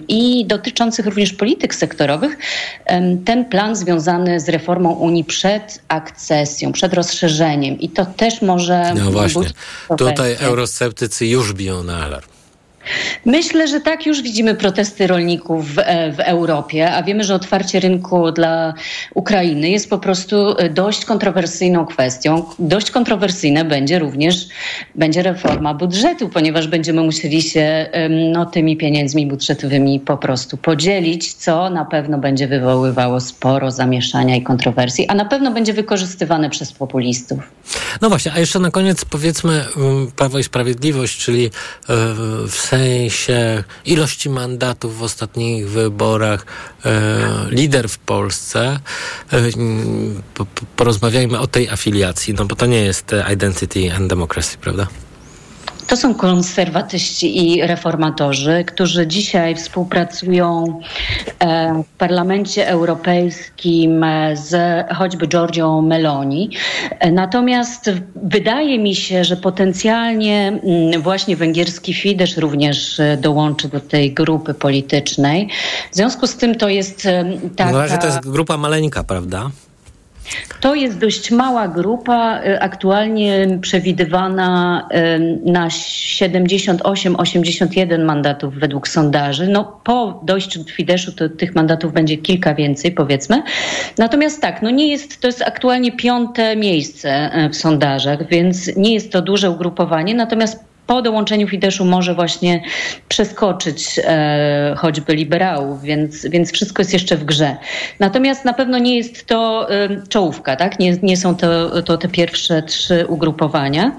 i 0.08 0.46
dotyczących 0.46 1.06
również 1.06 1.34
polityk 1.34 1.76
sektorowych, 1.76 2.38
ten 3.26 3.46
plan 3.46 3.76
związany 3.76 4.40
z 4.40 4.50
reformą 4.50 4.92
Unii 4.94 5.24
przed 5.24 5.82
akcesją, 5.88 6.72
przed 6.72 6.94
rozszerzeniem. 6.94 7.80
I 7.80 7.90
to 7.90 8.06
też 8.06 8.42
może. 8.42 8.94
No 8.98 9.12
właśnie. 9.12 9.50
Tutaj 9.98 10.36
eurosceptycy 10.40 11.26
już 11.26 11.54
biją 11.54 11.84
na 11.84 12.06
alarm. 12.06 12.35
Myślę, 13.26 13.68
że 13.68 13.82
tak 13.82 14.06
już 14.06 14.22
widzimy 14.22 14.56
protesty 14.56 15.08
rolników 15.08 15.76
w, 15.76 15.80
e, 15.80 16.12
w, 16.12 16.20
Europie, 16.20 16.92
a 16.92 17.04
wiemy, 17.04 17.24
że 17.24 17.36
otwarcie 17.36 17.80
rynku 17.80 18.32
dla 18.32 18.74
Ukrainy 19.14 19.70
jest 19.70 19.90
po 19.90 19.98
prostu 19.98 20.58
e, 20.58 20.70
dość 20.70 21.06
kontrowersyjną 21.06 21.86
kwestią. 21.86 22.46
Dość 22.60 22.92
kontrowersyjna 22.92 23.64
będzie 23.64 24.00
również 24.00 24.48
będzie 24.96 25.24
reforma 25.24 25.74
budżetu, 25.74 26.30
ponieważ 26.30 26.68
będziemy 26.68 27.02
musieli 27.02 27.42
się 27.42 27.90
no, 28.32 28.46
tymi 28.46 28.78
pieniędzmi 28.78 29.28
budżetowymi 29.28 30.00
po 30.00 30.18
prostu 30.18 30.58
podzielić, 30.58 31.34
co 31.34 31.70
na 31.70 31.86
pewno 31.86 32.18
będzie 32.18 32.48
wywoływało 32.48 33.20
sporo 33.20 33.72
zamieszania 33.72 34.36
i 34.36 34.42
kontrowersji, 34.42 35.08
a 35.08 35.16
na 35.16 35.26
pewno 35.26 35.52
będzie 35.52 35.74
wykorzystywane 35.74 36.50
przez 36.50 36.74
populistów. 36.74 37.40
No 38.02 38.10
właśnie, 38.10 38.32
a 38.36 38.40
jeszcze 38.40 38.60
na 38.60 38.72
koniec 38.72 39.06
powiedzmy 39.06 39.66
Prawo 40.16 40.40
i 40.40 40.44
Sprawiedliwość, 40.44 41.18
czyli 41.18 41.46
e, 41.46 41.50
w 42.48 42.72
sensie 42.76 43.64
ilości 43.86 44.30
mandatów 44.30 44.98
w 44.98 45.04
ostatnich 45.04 45.70
wyborach 45.70 46.46
e, 46.86 47.46
lider 47.50 47.90
w 47.90 47.98
Polsce. 47.98 48.80
E, 49.34 49.42
porozmawiajmy 50.76 51.40
o 51.40 51.48
tej 51.48 51.70
afiliacji, 51.70 52.34
no 52.34 52.46
bo 52.46 52.56
to 52.56 52.66
nie 52.66 52.82
jest 52.82 53.12
Identity 53.34 53.94
and 53.94 54.08
Democracy, 54.08 54.58
prawda? 54.58 54.88
To 55.88 55.98
są 55.98 56.16
konserwatyści 56.16 57.48
i 57.48 57.68
reformatorzy, 57.68 58.64
którzy 58.68 59.08
dzisiaj 59.08 59.56
współpracują 59.56 60.80
e, 61.40 61.84
w 61.84 61.98
Parlamencie 61.98 62.68
Europejskim 62.68 64.04
e, 64.04 64.38
z 64.38 64.86
choćby 64.96 65.28
Giorgio 65.28 65.82
Meloni. 65.82 66.50
E, 67.00 67.12
natomiast 67.12 67.92
wydaje 68.16 68.80
mi 68.80 68.96
się, 68.96 69.24
że 69.24 69.38
potencjalnie 69.38 70.48
mm, 70.48 71.02
właśnie 71.02 71.36
węgierski 71.36 71.94
Fidesz 71.94 72.38
również 72.38 73.02
dołączy 73.18 73.70
do 73.70 73.80
tej 73.80 74.14
grupy 74.14 74.54
politycznej. 74.54 75.50
W 75.92 75.96
związku 75.96 76.28
z 76.28 76.36
tym 76.36 76.56
to 76.56 76.70
jest 76.70 77.08
taka... 77.56 77.72
No 77.72 77.78
razie 77.78 77.98
to 77.98 78.08
jest 78.08 78.30
grupa 78.30 78.58
maleńka, 78.58 79.04
prawda? 79.04 79.50
To 80.60 80.76
jest 80.76 80.98
dość 80.98 81.32
mała 81.32 81.68
grupa, 81.68 82.42
y, 82.44 82.62
aktualnie 82.62 83.60
przewidywana 83.62 84.88
y, 84.92 85.40
na 85.52 85.68
78-81 85.68 88.06
mandatów 88.06 88.56
według 88.56 88.88
sondaży. 88.88 89.48
No, 89.48 89.80
po 89.84 90.22
dojściu 90.24 90.64
do 90.64 90.72
Fideszu 90.72 91.12
to 91.12 91.30
tych 91.30 91.56
mandatów 91.56 91.94
będzie 91.94 92.18
kilka 92.18 92.56
więcej, 92.56 92.92
powiedzmy. 92.92 93.44
Natomiast 93.98 94.42
tak, 94.42 94.62
no 94.62 94.70
nie 94.70 94.88
jest, 94.88 95.22
to 95.22 95.28
jest 95.28 95.42
aktualnie 95.42 95.92
piąte 95.92 96.56
miejsce 96.56 97.32
y, 97.46 97.50
w 97.50 97.56
sondażach, 97.56 98.28
więc 98.28 98.76
nie 98.76 98.94
jest 98.94 99.12
to 99.12 99.22
duże 99.22 99.52
ugrupowanie. 99.52 100.16
Natomiast 100.16 100.75
po 100.88 101.02
dołączeniu 101.02 101.48
Fideszu 101.48 101.86
może 101.86 102.16
właśnie 102.16 102.64
przeskoczyć 103.10 104.00
e, 104.04 104.76
choćby 104.78 105.16
liberałów, 105.16 105.82
więc, 105.82 106.26
więc 106.26 106.52
wszystko 106.52 106.82
jest 106.82 106.94
jeszcze 106.94 107.18
w 107.18 107.24
grze. 107.24 107.56
Natomiast 108.00 108.46
na 108.46 108.54
pewno 108.54 108.78
nie 108.78 108.98
jest 108.98 109.26
to 109.26 109.72
e, 109.72 109.90
czołówka, 110.10 110.56
tak? 110.56 110.80
Nie, 110.80 110.98
nie 111.04 111.18
są 111.18 111.36
to, 111.36 111.82
to 111.82 111.98
te 111.98 112.08
pierwsze 112.08 112.64
trzy 112.64 113.06
ugrupowania. 113.08 113.92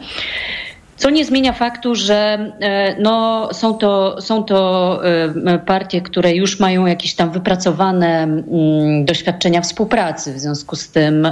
Co 0.96 1.10
nie 1.10 1.24
zmienia 1.24 1.52
faktu, 1.52 1.94
że 1.94 2.52
e, 2.60 3.00
no, 3.00 3.48
są, 3.52 3.74
to, 3.74 4.20
są 4.20 4.44
to 4.44 5.00
e, 5.46 5.58
partie, 5.58 6.00
które 6.00 6.34
już 6.34 6.60
mają 6.60 6.86
jakieś 6.86 7.14
tam 7.14 7.30
wypracowane 7.30 8.28
doświadczenia 9.04 9.60
współpracy. 9.60 10.34
W 10.34 10.38
związku 10.38 10.76
z 10.76 10.88
tym, 10.88 11.28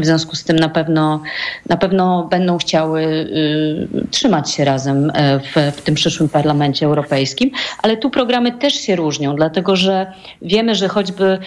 w 0.00 0.06
związku 0.06 0.36
z 0.36 0.44
tym 0.44 0.56
na, 0.56 0.68
pewno, 0.68 1.22
na 1.68 1.76
pewno 1.76 2.28
będą 2.30 2.58
chciały 2.58 3.02
y, 3.02 4.06
trzymać 4.10 4.50
się 4.50 4.64
razem 4.64 5.10
e, 5.14 5.40
w, 5.40 5.76
w 5.76 5.82
tym 5.82 5.94
przyszłym 5.94 6.28
Parlamencie 6.28 6.86
Europejskim. 6.86 7.50
Ale 7.82 7.96
tu 7.96 8.10
programy 8.10 8.52
też 8.52 8.74
się 8.74 8.96
różnią, 8.96 9.36
dlatego 9.36 9.76
że 9.76 10.12
wiemy, 10.42 10.74
że 10.74 10.88
choćby 10.88 11.38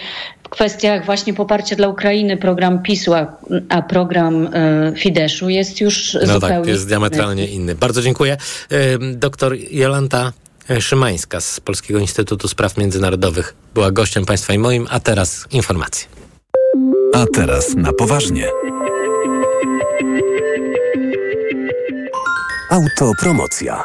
kwestiach 0.50 1.06
właśnie 1.06 1.34
poparcia 1.34 1.76
dla 1.76 1.88
Ukrainy 1.88 2.36
program 2.36 2.82
PiSu, 2.82 3.14
a, 3.14 3.36
a 3.68 3.82
program 3.82 4.46
y, 4.46 4.92
Fideszu 4.96 5.48
jest 5.48 5.80
już 5.80 6.14
no 6.14 6.34
zupełnie 6.34 6.56
tak, 6.56 6.66
jest 6.66 6.88
diametralnie 6.88 7.46
inny. 7.46 7.74
Bardzo 7.74 8.02
dziękuję. 8.02 8.36
Doktor 9.14 9.56
Jolanta 9.70 10.32
Szymańska 10.80 11.40
z 11.40 11.60
Polskiego 11.60 11.98
Instytutu 11.98 12.48
Spraw 12.48 12.76
Międzynarodowych 12.76 13.54
była 13.74 13.90
gościem 13.90 14.24
Państwa 14.24 14.54
i 14.54 14.58
moim, 14.58 14.86
a 14.90 15.00
teraz 15.00 15.46
informacje. 15.50 16.08
A 17.14 17.26
teraz 17.34 17.74
na 17.74 17.92
poważnie. 17.92 18.48
Autopromocja. 22.70 23.84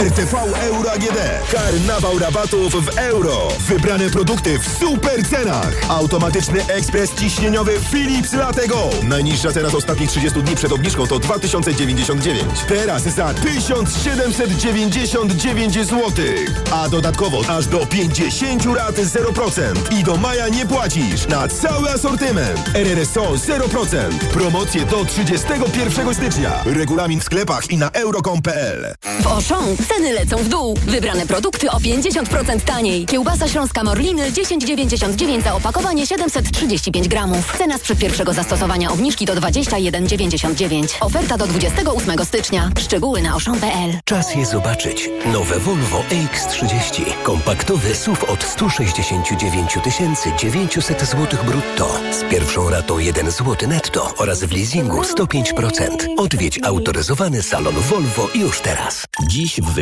RTV 0.00 0.34
Euro 0.62 0.92
AGD. 0.92 1.18
Karnawał 1.52 2.18
rabatów 2.18 2.84
w 2.84 2.98
euro. 2.98 3.48
Wybrane 3.60 4.10
produkty 4.10 4.58
w 4.58 4.68
super 4.78 5.28
cenach. 5.28 5.72
Automatyczny 5.88 6.66
ekspres 6.66 7.14
ciśnieniowy 7.14 7.80
Philips 7.90 8.32
Latego. 8.32 8.90
Najniższa 9.02 9.52
cena 9.52 9.70
z 9.70 9.74
ostatnich 9.74 10.10
30 10.10 10.42
dni 10.42 10.56
przed 10.56 10.72
obniżką 10.72 11.06
to 11.06 11.18
2099. 11.18 12.42
Teraz 12.68 13.02
za 13.02 13.34
1799 13.34 15.74
zł. 15.74 16.12
A 16.72 16.88
dodatkowo 16.88 17.40
aż 17.48 17.66
do 17.66 17.86
50 17.86 18.64
rat 18.76 18.94
0%. 18.94 19.98
I 20.00 20.04
do 20.04 20.16
maja 20.16 20.48
nie 20.48 20.66
płacisz 20.66 21.28
na 21.28 21.48
cały 21.48 21.90
asortyment. 21.90 22.70
RRSO 22.74 23.22
0%. 23.22 24.18
Promocje 24.32 24.84
do 24.84 25.04
31 25.04 26.14
stycznia. 26.14 26.62
Regulamin 26.64 27.20
w 27.20 27.24
sklepach 27.24 27.70
i 27.70 27.76
na 27.76 27.90
euro.com.pl. 27.90 28.94
W 29.22 29.26
Ceny 29.88 30.12
lecą 30.12 30.36
w 30.36 30.48
dół. 30.48 30.78
Wybrane 30.86 31.26
produkty 31.26 31.70
o 31.70 31.78
50% 31.78 32.60
taniej. 32.60 33.06
Kiełbasa 33.06 33.48
śląska 33.48 33.84
Morliny 33.84 34.30
10,99 34.32 35.42
za 35.42 35.54
opakowanie 35.54 36.06
735 36.06 37.08
gramów. 37.08 37.58
Cena 37.58 37.78
sprzed 37.78 37.98
pierwszego 37.98 38.32
zastosowania 38.32 38.90
obniżki 38.90 39.26
to 39.26 39.34
21,99. 39.34 40.86
Oferta 41.00 41.36
do 41.38 41.46
28 41.46 42.24
stycznia. 42.24 42.70
Szczegóły 42.78 43.22
na 43.22 43.36
oszą.pl. 43.36 43.98
Czas 44.04 44.34
je 44.34 44.46
zobaczyć. 44.46 45.10
Nowe 45.32 45.58
Volvo 45.58 46.02
EX30. 46.10 47.22
Kompaktowy 47.22 47.94
SUV 47.94 48.26
od 48.26 48.42
169 48.44 49.78
900 50.38 51.00
zł 51.02 51.26
brutto. 51.46 52.00
Z 52.12 52.30
pierwszą 52.30 52.70
ratą 52.70 52.98
1 52.98 53.30
zł 53.30 53.68
netto 53.68 54.14
oraz 54.18 54.44
w 54.44 54.52
leasingu 54.52 55.02
105%. 55.02 55.88
Odwiedź 56.16 56.60
autoryzowany 56.62 57.42
salon 57.42 57.74
Volvo 57.74 58.28
już 58.34 58.60
teraz. 58.60 59.04
Dziś 59.28 59.60
w 59.60 59.75